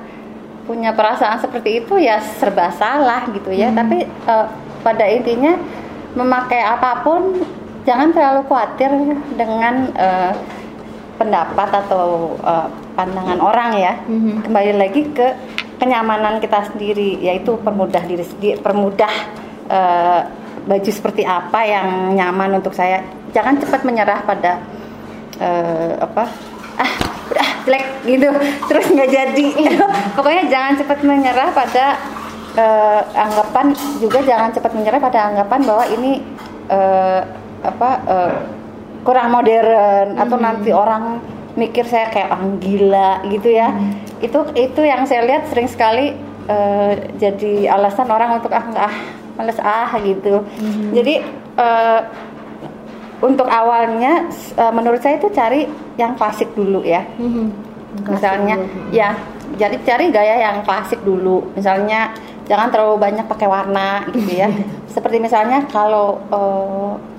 [0.68, 4.48] punya perasaan seperti itu ya serba salah gitu ya tapi uh,
[4.84, 5.56] pada intinya
[6.16, 7.40] memakai apa pun
[7.88, 8.92] jangan terlalu khawatir
[9.40, 10.34] dengan uh,
[11.18, 14.46] pendapat atau uh, pandangan orang ya Mhm.
[14.46, 15.28] kembali lagi ke
[15.78, 19.14] kenyamanan kita sendiri yaitu permudah diri sendiri permudah
[19.70, 20.20] eh,
[20.66, 23.06] baju seperti apa yang nyaman untuk saya.
[23.32, 24.58] Jangan cepat menyerah pada
[25.38, 26.24] eh, apa
[26.82, 26.92] ah
[27.30, 28.30] udah jelek gitu.
[28.68, 29.48] Terus nggak jadi.
[30.18, 31.86] Pokoknya jangan cepat menyerah pada
[32.58, 33.66] eh, anggapan
[34.02, 36.26] juga jangan cepat menyerah pada anggapan bahwa ini
[36.74, 37.22] eh,
[37.62, 38.34] apa eh,
[39.08, 41.24] kurang modern atau nanti orang
[41.56, 43.72] mikir saya kayak orang gila gitu ya.
[44.20, 46.12] Itu itu yang saya lihat sering sekali
[46.52, 48.96] eh, jadi alasan orang untuk ah nggak ah
[49.40, 50.44] males ah gitu.
[50.92, 51.24] Jadi
[51.56, 52.02] eh,
[53.24, 54.28] untuk awalnya
[54.60, 57.08] eh, menurut saya itu cari yang klasik dulu ya.
[57.16, 57.66] Mhm.
[57.98, 58.94] misalnya Kasih.
[58.94, 59.10] ya
[59.58, 61.50] jadi cari gaya yang klasik dulu.
[61.56, 62.14] Misalnya
[62.46, 64.52] jangan terlalu banyak pakai warna gitu ya.
[64.94, 67.17] Seperti misalnya kalau eh,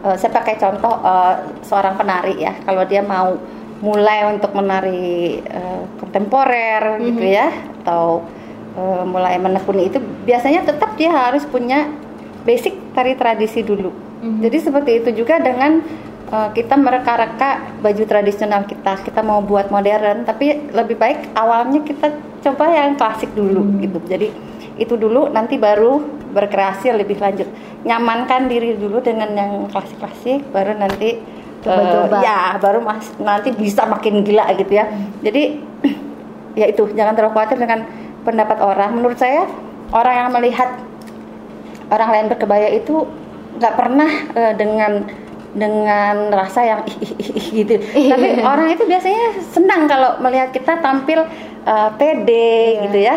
[0.00, 3.36] eh, saya pakai contoh eh, seorang penari ya kalau dia mau
[3.80, 7.32] mulai untuk menari eh, kontemporer gitu Mhm.
[7.32, 7.48] ya
[7.80, 8.24] atau
[8.76, 11.88] eh, mulai menekuni itu biasanya tetap dia harus punya
[12.44, 13.90] basic tari tradisi dulu
[14.20, 14.40] Mhm.
[14.44, 15.80] jadi seperti itu juga dengan
[16.30, 19.02] uh, kita mereka-reka baju tradisional kita.
[19.02, 23.82] Kita mau buat modern, tapi lebih baik awalnya kita coba yang klasik dulu Hmm.
[23.82, 23.98] gitu.
[24.06, 24.30] Jadi
[24.80, 26.00] itu dulu nanti baru
[26.32, 27.46] berkreasi lebih lanjut.
[27.84, 31.20] Nyamankan diri dulu dengan yang klasik-klasik, baru nanti
[31.62, 32.16] uh, Coba-coba.
[32.24, 34.88] ya baru mas nanti bisa makin gila gitu ya.
[35.20, 35.60] Jadi
[36.60, 37.84] ya itu jangan terlalu khawatir dengan
[38.24, 38.96] pendapat orang.
[38.96, 39.44] Menurut saya
[39.92, 40.70] orang yang melihat
[41.90, 43.04] orang lain berkebaya itu
[43.58, 44.92] nggak pernah eh, dengan
[45.50, 47.74] dengan rasa yang ih, ih, ih, ih, gitu.
[47.82, 51.26] Tapi orang itu biasanya senang kalau melihat kita tampil
[51.66, 52.82] eh, pede Iya.
[52.86, 53.16] gitu ya.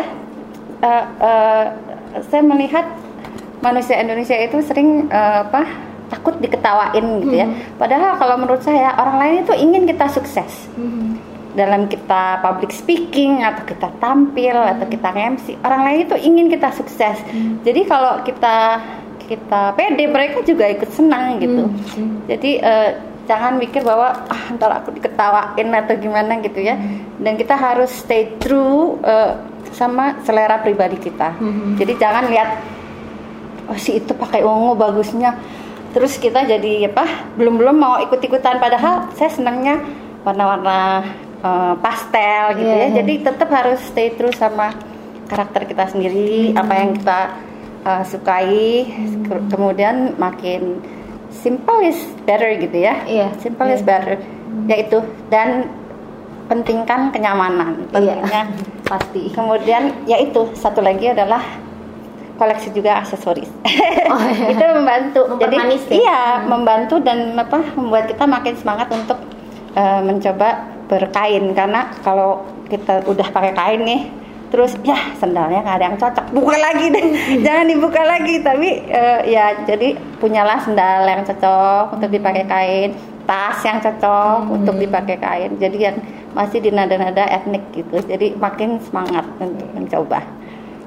[0.84, 1.66] Eh,
[2.28, 2.84] saya melihat
[3.64, 5.64] manusia Indonesia itu sering eh, apa
[6.12, 7.48] takut diketawain gitu ya.
[7.80, 10.68] Padahal kalau menurut saya orang lain itu ingin kita sukses.
[10.76, 11.32] Mhm.
[11.54, 16.74] dalam kita public speaking atau kita tampil atau kita MC orang lain itu ingin kita
[16.74, 17.14] sukses.
[17.62, 18.82] Jadi kalau kita
[19.30, 21.70] kita pede mereka juga ikut senang gitu.
[21.70, 22.26] Hmm.
[22.26, 22.90] jadi eh,
[23.30, 26.74] jangan mikir bahwa ah ntar aku diketawain atau gimana gitu ya.
[27.22, 29.38] Dan kita harus stay true eh,
[29.74, 31.34] sama selera pribadi kita.
[31.36, 31.74] Mhm.
[31.76, 32.50] jadi jangan lihat
[33.68, 35.34] oh si itu pakai ungu bagusnya.
[35.94, 37.34] Terus kita jadi apa?
[37.38, 39.78] Belum belum mau ikut ikutan padahal saya senangnya
[40.22, 41.02] warna-warna
[41.42, 42.86] eh, pastel gitu ya.
[42.88, 43.02] Iya.
[43.02, 44.74] jadi tetap harus stay true sama
[45.30, 47.20] karakter kita sendiri apa yang kita
[47.86, 48.90] eh, sukai.
[49.26, 50.82] Ke- kemudian makin
[51.30, 53.02] simple is better gitu ya.
[53.06, 53.86] Iya, simple is iya.
[53.86, 54.14] better.
[54.70, 54.98] Yaitu
[55.30, 55.66] dan
[56.46, 58.20] pentingkan kenyamanan Iya.
[58.20, 58.42] tentunya
[58.84, 59.32] Pasti.
[59.32, 61.40] Kemudian ya itu satu lagi adalah
[62.36, 63.48] koleksi juga aksesoris.
[64.12, 64.46] Oh, iya.
[64.52, 65.20] itu membantu.
[65.40, 65.64] Jadi ya?
[65.88, 66.52] iya Hmm.
[66.52, 69.16] membantu dan apa membuat kita makin semangat untuk
[69.72, 74.02] eh, mencoba berkain karena kalau kita udah pakai kain nih
[74.54, 77.04] terus ya sendalnya nggak ada yang cocok buka lagi deh
[77.44, 82.90] jangan dibuka lagi tapi uh, ya jadi punyalah sendal yang cocok untuk dipakai kain
[83.26, 84.56] tas yang cocok hmm.
[84.62, 85.96] untuk dipakai kain jadi yang
[86.34, 90.20] masih di nada-nada etnik gitu jadi makin semangat untuk mencoba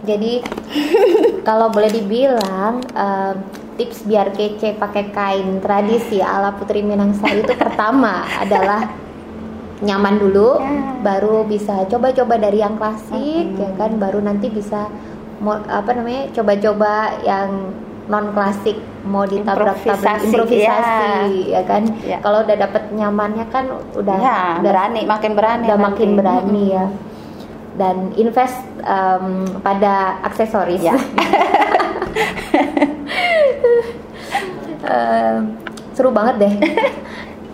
[0.04, 0.43] jadi
[1.48, 3.34] kalau boleh dibilang uh,
[3.78, 9.08] tips biar kece pakai kain tradisi ala Putri Minangsari itu pertama adalah
[9.78, 10.98] nyaman dulu, ya.
[11.06, 13.62] baru bisa coba-coba dari yang klasik, hmm.
[13.62, 14.89] ya kan, baru nanti bisa
[15.70, 17.78] apa namanya coba-coba yang
[18.08, 21.60] non klasik mau ditabrak-tabrak improvisasi, ya.
[21.60, 21.84] ya kan.
[22.03, 22.18] Ya.
[22.24, 25.88] Kalau udah dapet nyamannya kan udah ya, udah berani, makin berani, udah nanti.
[25.91, 26.76] makin berani hmm.
[26.76, 26.86] ya.
[27.78, 30.82] Dan invest um, pada aksesoris.
[30.88, 30.95] Ya.
[34.88, 35.38] uh,
[35.93, 36.53] seru banget deh.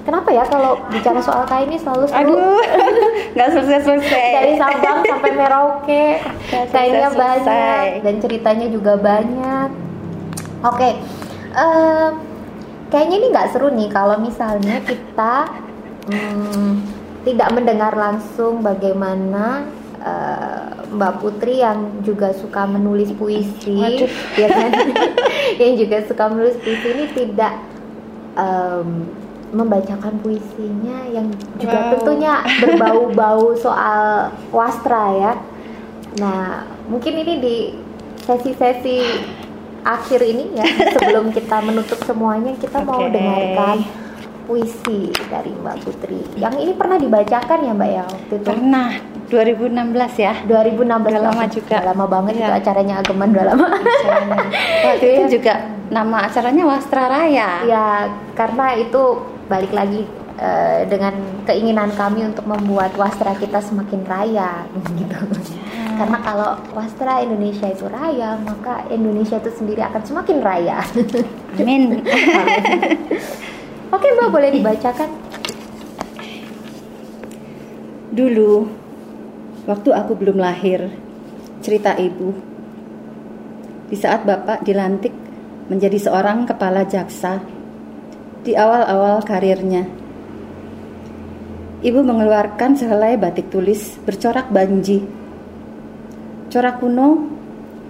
[0.04, 2.36] Kenapa ya kalau bicara soal kain ini selalu seru?
[2.36, 2.64] Aduh,
[3.36, 4.32] nggak selesai-selesai.
[4.36, 6.06] Dari Sabang sampai Merauke,
[6.72, 9.82] kainnya banyak dan ceritanya juga banyak.
[10.64, 10.93] Oke, okay.
[11.59, 12.16] uh,
[12.88, 15.51] kayaknya ini nggak seru nih kalau misalnya kita
[16.07, 16.80] hmm,
[17.28, 19.68] tidak mendengar langsung bagaimana
[19.99, 24.07] uh, Mbak Putri yang juga suka menulis puisi,
[24.39, 24.72] ya kan?
[25.61, 27.59] yang juga suka menulis puisi ini tidak
[28.39, 29.03] um,
[29.51, 31.28] membacakan puisinya yang
[31.59, 31.89] juga wow.
[31.91, 32.34] tentunya
[32.64, 35.34] berbau-bau soal wastra ya.
[36.24, 37.57] Nah, mungkin ini di
[38.24, 38.99] sesi-sesi
[39.84, 40.65] akhir ini ya
[40.95, 42.88] sebelum kita menutup semuanya kita okay.
[42.88, 43.77] mau dengarkan
[44.43, 46.19] puisi dari Mbak Putri.
[46.36, 48.47] Yang ini pernah dibacakan ya Mbak ya waktu itu?
[48.47, 48.89] Pernah.
[49.31, 50.34] 2016 ya.
[50.45, 51.75] 2016 udah lama juga.
[51.79, 52.39] Udah lama banget ya.
[52.43, 53.67] itu acaranya Ageman udah lama.
[54.93, 55.53] Waktu itu juga
[55.89, 57.49] nama acaranya Wastra Raya.
[57.65, 60.05] Ya, karena itu balik lagi
[60.38, 61.13] uh, dengan
[61.47, 64.65] keinginan kami untuk membuat wastra kita semakin raya
[64.99, 65.19] gitu.
[65.94, 70.82] Karena kalau wastra Indonesia itu raya, maka Indonesia itu sendiri akan semakin raya.
[71.62, 72.02] Amin.
[73.94, 75.10] Oke Mbak boleh dibacakan.
[78.14, 78.66] Dulu,
[79.70, 80.89] waktu aku belum lahir,
[81.62, 82.34] cerita ibu.
[83.89, 85.14] Di saat bapak dilantik
[85.70, 87.41] menjadi seorang kepala jaksa
[88.44, 89.86] di awal-awal karirnya.
[91.84, 95.22] Ibu mengeluarkan sehelai batik tulis bercorak banji.
[96.54, 97.34] Corak kuno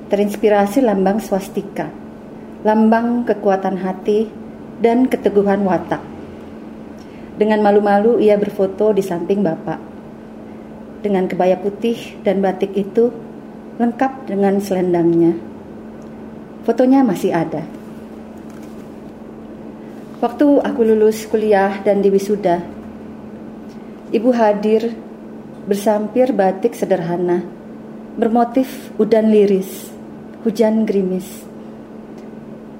[0.08, 1.92] terinspirasi lambang swastika,
[2.64, 4.32] lambang kekuatan hati
[4.80, 6.00] dan keteguhan watak.
[7.36, 9.84] Dengan malu-malu ia berfoto di samping bapak.
[11.04, 13.12] Dengan kebaya putih dan batik itu
[13.84, 15.36] lengkap dengan selendangnya.
[16.64, 17.68] Fotonya masih ada.
[20.24, 22.64] Waktu aku lulus kuliah dan di wisuda,
[24.16, 24.96] ibu hadir
[25.68, 27.44] bersampir batik sederhana,
[28.14, 29.90] bermotif udan liris,
[30.46, 31.26] hujan gerimis.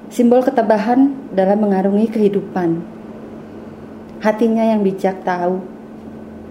[0.06, 2.86] Simbol ketabahan dalam mengarungi kehidupan.
[4.22, 5.58] Hatinya yang bijak tahu,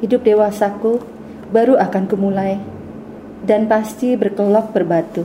[0.04, 1.00] hidup dewasaku
[1.56, 2.60] baru akan kumulai,
[3.48, 5.24] dan pasti berkelok berbatu.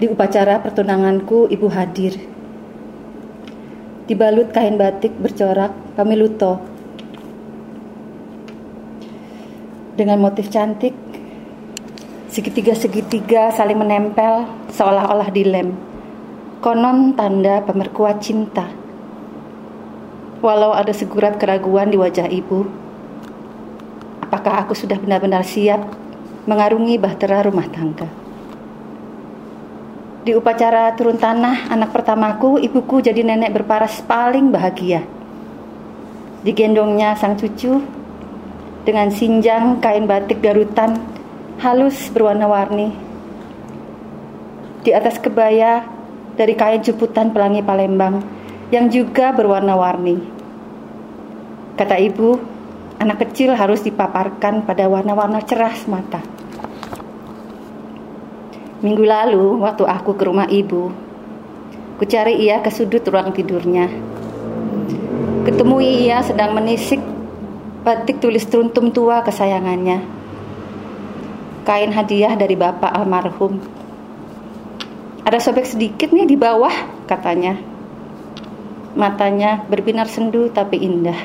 [0.00, 2.18] Di upacara pertunanganku, ibu hadir.
[4.10, 6.69] Dibalut kain batik bercorak pamiluto.
[10.00, 10.96] Dengan motif cantik,
[12.32, 15.76] segitiga-segitiga saling menempel seolah-olah dilem.
[16.64, 18.64] Konon tanda pemerkuat cinta.
[20.40, 22.64] Walau ada segurat keraguan di wajah ibu,
[24.24, 25.84] apakah aku sudah benar-benar siap
[26.48, 28.08] mengarungi bahtera rumah tangga?
[30.24, 35.04] Di upacara turun tanah anak pertamaku, ibuku jadi nenek berparas paling bahagia.
[36.40, 37.99] Digendongnya sang cucu
[38.84, 40.96] dengan sinjang kain batik garutan
[41.60, 42.96] halus berwarna-warni.
[44.80, 45.84] Di atas kebaya
[46.40, 48.24] dari kain cuputan pelangi Palembang
[48.72, 50.16] yang juga berwarna-warni.
[51.76, 52.40] Kata ibu,
[52.96, 56.20] anak kecil harus dipaparkan pada warna-warna cerah semata.
[58.80, 60.88] Minggu lalu, waktu aku ke rumah ibu,
[62.00, 63.92] ku cari ia ke sudut ruang tidurnya.
[65.44, 66.99] Ketemu ia sedang menisik
[67.90, 69.98] batik tulis teruntum tua kesayangannya.
[71.66, 73.58] Kain hadiah dari bapak almarhum.
[75.26, 76.70] Ada sobek sedikit nih di bawah,
[77.10, 77.58] katanya.
[78.94, 81.18] Matanya berbinar sendu tapi indah.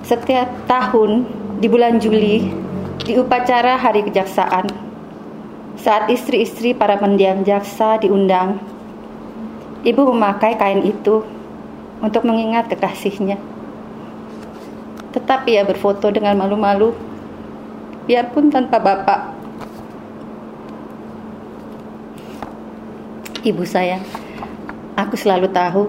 [0.00, 1.28] Setiap tahun
[1.60, 2.48] di bulan Juli,
[3.04, 4.64] di upacara Hari Kejaksaan,
[5.76, 8.64] saat istri-istri para pendiam jaksa diundang,
[9.84, 11.20] ibu memakai kain itu
[12.00, 13.53] untuk mengingat kekasihnya.
[15.14, 16.90] Tetap ya berfoto dengan malu-malu.
[18.10, 19.30] Biarpun tanpa bapak.
[23.46, 24.02] Ibu saya
[24.98, 25.86] aku selalu tahu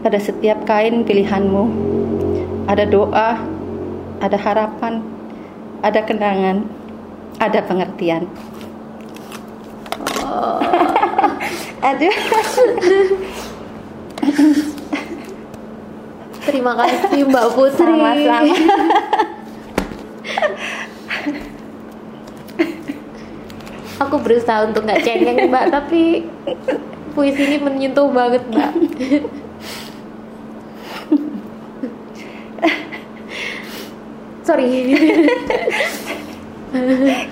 [0.00, 1.68] pada setiap kain pilihanmu.
[2.64, 3.36] Ada doa
[4.18, 5.04] ada harapan
[5.84, 6.64] ada kenangan
[7.38, 8.24] ada pengertian.
[10.24, 10.58] Oh.
[11.88, 12.16] aduh
[16.48, 17.76] Terima kasih Mbak Putri.
[17.76, 18.56] Sama-sama.
[23.98, 26.22] Aku berusaha untuk nggak cengeng Mbak, tapi
[27.12, 28.72] puisi ini menyentuh banget Mbak.
[34.46, 34.96] Sorry.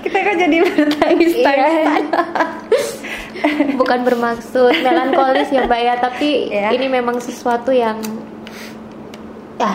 [0.05, 1.69] kita kan jadi bertangis Iya.
[3.77, 6.69] Bukan bermaksud melankolis ya Mbak ya, tapi Iya.
[6.73, 7.97] ini memang sesuatu yang
[9.57, 9.73] ya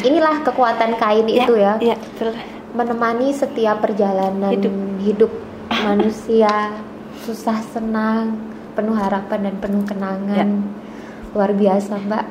[0.00, 1.76] inilah kekuatan kain itu ya.
[1.76, 2.32] Iya, betul.
[2.72, 4.72] menemani setiap perjalanan Hidup.
[4.98, 5.32] hidup,
[5.78, 6.72] manusia
[7.20, 8.40] susah senang
[8.72, 10.46] penuh harapan dan penuh kenangan Ya.
[11.30, 12.24] luar biasa mbak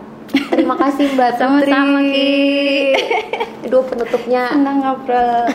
[0.47, 2.93] terima kasih mbak Sama-sama, Putri Ki.
[3.61, 5.45] aduh penutupnya Senang ngobrol.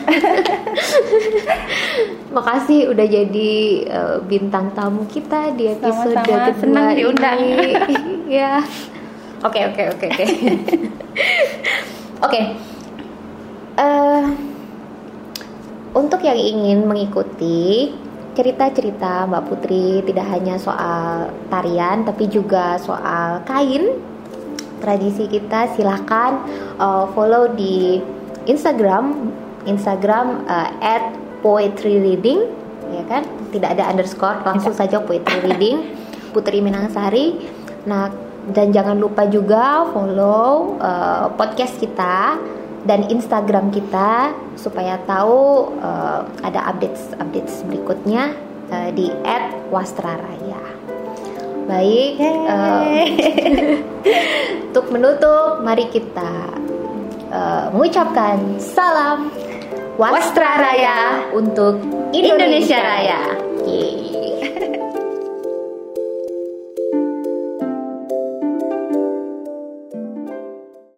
[2.29, 3.51] makasih udah jadi
[3.83, 7.37] eh, bintang tamu kita di episode Sama-sama, kedua senang diundang.
[7.41, 7.71] ini
[8.39, 8.63] ya
[9.41, 10.25] oke oke oke oke
[12.21, 12.41] oke.
[13.77, 14.25] Eh,
[15.97, 17.93] untuk yang ingin mengikuti
[18.37, 23.97] cerita-cerita Mbak Putri tidak hanya soal tarian tapi juga soal kain
[24.77, 26.45] tradisi kita silahkan
[26.77, 27.97] uh, follow di
[28.45, 29.33] Instagram
[29.65, 32.45] Instagram uh, at poetry reading
[32.93, 33.25] ya kan?
[33.49, 35.97] Tidak ada underscore langsung saja poetry reading
[36.29, 37.41] Putri Minangsari.
[37.89, 42.39] Nah dan jangan lupa juga follow uh, podcast kita
[42.87, 48.31] dan Instagram kita supaya tahu uh, ada updates updates berikutnya
[48.71, 49.11] uh, di
[49.71, 50.63] @wastraraya.
[51.67, 52.87] Baik, uh,
[54.71, 56.55] untuk menutup, mari kita
[57.27, 59.27] uh, mengucapkan salam
[59.97, 61.81] Wastra Raya untuk
[62.13, 63.21] Indonesia Raya.
[63.67, 64.07] Yeay.